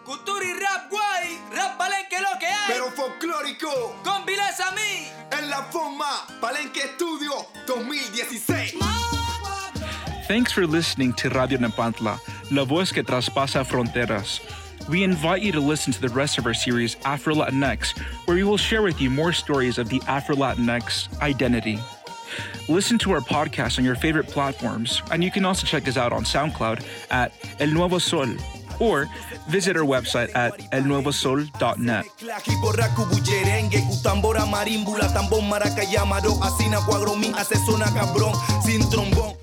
Cultura 0.05 0.43
y 0.43 0.53
rap 0.59 0.89
guay, 0.89 1.37
rap 1.55 1.77
palenque 1.77 2.19
lo 2.19 2.39
que 2.39 2.47
hay. 2.47 2.73
Pero 2.73 2.89
folclórico. 2.91 3.93
Kombilesa 4.03 4.73
Mi. 4.75 5.07
En 5.37 5.49
la 5.49 5.63
forma, 5.71 6.25
Palenque 6.41 6.81
Estudio 6.81 7.45
2016. 7.67 8.79
Thanks 10.27 10.51
for 10.51 10.67
listening 10.67 11.13
to 11.13 11.29
Radio 11.29 11.57
Nepantla, 11.57 12.19
la 12.51 12.63
voz 12.63 12.91
que 12.91 13.03
traspasa 13.03 13.63
fronteras. 13.65 14.41
We 14.87 15.03
invite 15.03 15.41
you 15.41 15.51
to 15.51 15.59
listen 15.59 15.93
to 15.93 16.01
the 16.01 16.09
rest 16.09 16.37
of 16.37 16.45
our 16.45 16.53
series, 16.53 16.95
Afro 17.05 17.35
Latinx, 17.35 17.97
where 18.25 18.35
we 18.35 18.43
will 18.43 18.57
share 18.57 18.81
with 18.81 18.99
you 19.01 19.09
more 19.09 19.33
stories 19.33 19.77
of 19.77 19.89
the 19.89 20.01
Afro 20.07 20.35
Latinx 20.35 21.19
identity. 21.21 21.79
Listen 22.67 22.97
to 22.99 23.11
our 23.11 23.21
podcast 23.21 23.77
on 23.79 23.85
your 23.85 23.95
favorite 23.95 24.27
platforms, 24.27 25.01
and 25.11 25.23
you 25.23 25.31
can 25.31 25.45
also 25.45 25.65
check 25.65 25.87
us 25.87 25.97
out 25.97 26.13
on 26.13 26.23
SoundCloud 26.23 26.85
at 27.11 27.33
El 27.59 27.69
Nuevo 27.69 27.97
Sol. 27.97 28.27
or 28.79 29.09
visit 29.49 29.75
our 29.75 29.83
website 29.83 30.33
at 30.35 30.53
elnuevosol.net. 30.71 32.05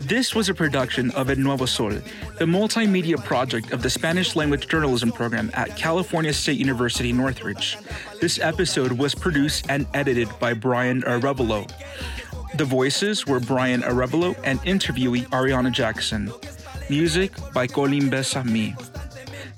This 0.06 0.36
was 0.36 0.48
a 0.48 0.54
production 0.54 1.10
of 1.12 1.30
El 1.30 1.36
Nuevo 1.36 1.66
Sol, 1.66 1.90
the 2.38 2.44
multimedia 2.44 3.16
project 3.24 3.72
of 3.72 3.82
the 3.82 3.90
Spanish 3.90 4.36
language 4.36 4.68
journalism 4.68 5.10
program 5.10 5.50
at 5.54 5.76
California 5.76 6.32
State 6.32 6.58
University 6.60 7.12
Northridge. 7.12 7.76
This 8.20 8.38
episode 8.38 8.92
was 8.92 9.16
produced 9.16 9.66
and 9.68 9.84
edited 9.94 10.28
by 10.38 10.54
Bryan 10.54 11.02
Arévalo. 11.02 11.68
The 12.54 12.64
voices 12.64 13.26
were 13.26 13.40
Bryan 13.40 13.82
Arévalo 13.82 14.36
and 14.44 14.60
interviewee 14.60 15.26
Arryana 15.30 15.72
Jackson. 15.72 16.30
Music 16.88 17.32
by 17.52 17.66
Kombilesa 17.66 18.44
Mi. 18.44 18.76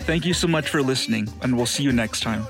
Thank 0.09 0.25
you 0.25 0.33
so 0.33 0.49
much 0.49 0.71
for 0.71 0.81
listening, 0.81 1.29
and 1.43 1.59
we'll 1.59 1.67
see 1.67 1.83
you 1.83 1.93
next 1.93 2.21
time. 2.21 2.47